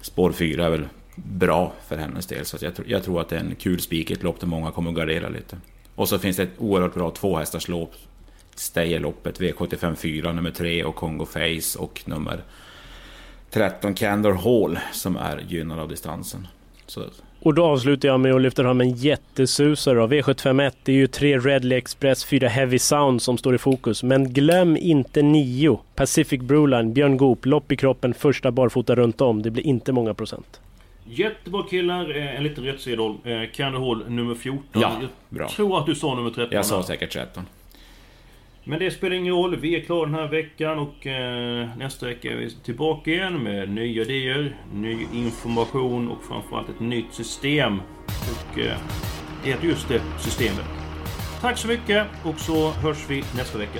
Spår 0.02 0.32
4 0.32 0.66
är 0.66 0.70
väl 0.70 0.86
bra 1.16 1.74
för 1.88 1.98
hennes 1.98 2.26
del. 2.28 2.46
Så 2.46 2.58
jag, 2.62 2.76
tror- 2.76 2.88
jag 2.90 3.04
tror 3.04 3.22
att 3.22 3.30
det 3.30 3.36
är 3.36 3.40
en 3.40 3.56
kul 3.56 3.80
spik 3.80 4.12
ett 4.12 4.24
lopp 4.24 4.40
där 4.40 4.48
många 4.48 4.72
kommer 4.72 4.90
att 4.90 4.96
gardera 4.98 5.30
lite. 5.30 5.58
Och 5.96 6.10
så 6.10 6.20
finns 6.20 6.38
det 6.38 6.44
ett 6.44 6.54
oerhört 6.58 6.94
bra 6.94 7.12
tvåhästarslopp 7.12 7.94
Stayerloppet 8.56 9.40
V75 9.40 9.96
4 9.96 10.34
nummer 10.34 10.52
3 10.52 10.84
och 10.84 10.96
Kongo 10.96 11.26
Face 11.26 11.80
och 11.80 12.02
nummer 12.06 12.44
13 13.52 13.94
Candor 13.94 14.34
Hall 14.34 14.80
som 14.94 15.18
är 15.18 15.44
gynnad 15.48 15.80
av 15.80 15.90
distansen. 15.90 16.48
Så 16.86 17.04
Och 17.40 17.54
då 17.54 17.66
avslutar 17.66 18.08
jag 18.10 18.20
med 18.20 18.36
att 18.36 18.42
lyfta 18.42 18.64
fram 18.64 18.82
en 18.82 18.90
jättesusare. 18.96 19.96
då. 20.00 20.08
V751, 20.08 20.72
det 20.84 20.92
är 20.92 20.96
ju 20.96 21.08
tre 21.08 21.38
Redley 21.38 21.78
Express, 21.78 22.26
fyra 22.26 22.48
Heavy 22.48 22.80
Sound 22.80 23.22
som 23.22 23.38
står 23.38 23.56
i 23.56 23.58
fokus. 23.58 24.04
Men 24.04 24.34
glöm 24.34 24.78
inte 24.78 25.22
nio 25.22 25.80
Pacific 25.96 26.42
Brewline, 26.42 26.94
Björn 26.94 27.18
Goop, 27.18 27.46
lopp 27.46 27.72
i 27.72 27.76
kroppen, 27.76 28.14
första 28.14 28.52
barfota 28.52 28.96
runt 28.96 29.22
om. 29.22 29.42
Det 29.42 29.52
blir 29.52 29.64
inte 29.68 29.92
många 29.92 30.14
procent. 30.14 30.60
Jättebra 31.10 31.64
killar, 31.70 32.18
eh, 32.18 32.36
en 32.38 32.44
liten 32.44 32.64
rättsedel. 32.64 33.16
Eh, 33.24 33.42
Candy 33.54 33.80
Hall 33.80 34.04
nummer 34.10 34.36
14. 34.36 34.64
Ja, 34.82 34.92
jag 35.02 35.10
bra. 35.30 35.50
tror 35.50 35.80
att 35.80 35.86
du 35.86 35.96
sa 35.96 36.16
nummer 36.16 36.30
13. 36.30 36.56
jag 36.56 36.66
sa 36.66 36.84
säkert 36.84 37.12
13. 37.14 37.44
Men 38.70 38.80
det 38.80 38.92
spelar 38.92 39.16
ingen 39.16 39.34
roll, 39.34 39.56
vi 39.56 39.76
är 39.76 39.80
klara 39.80 40.06
den 40.06 40.16
här 40.16 40.28
veckan 40.28 40.80
och 40.80 41.08
eh, 41.08 41.70
nästa 41.78 42.06
vecka 42.06 42.32
är 42.32 42.36
vi 42.36 42.52
tillbaka 42.52 43.12
igen 43.12 43.44
med 43.44 43.70
nya 43.70 44.02
idéer, 44.02 44.58
ny 44.74 45.08
information 45.14 46.10
och 46.12 46.24
framförallt 46.24 46.70
ett 46.70 46.80
nytt 46.80 47.14
system. 47.14 47.80
Och 48.06 48.60
eh, 48.60 48.78
det 49.44 49.52
är 49.52 49.58
just 49.62 49.88
det 49.88 50.02
systemet. 50.20 50.66
Tack 51.42 51.58
så 51.58 51.68
mycket 51.68 52.08
och 52.24 52.40
så 52.40 52.72
hörs 52.72 53.10
vi 53.10 53.24
nästa 53.36 53.58
vecka. 53.58 53.80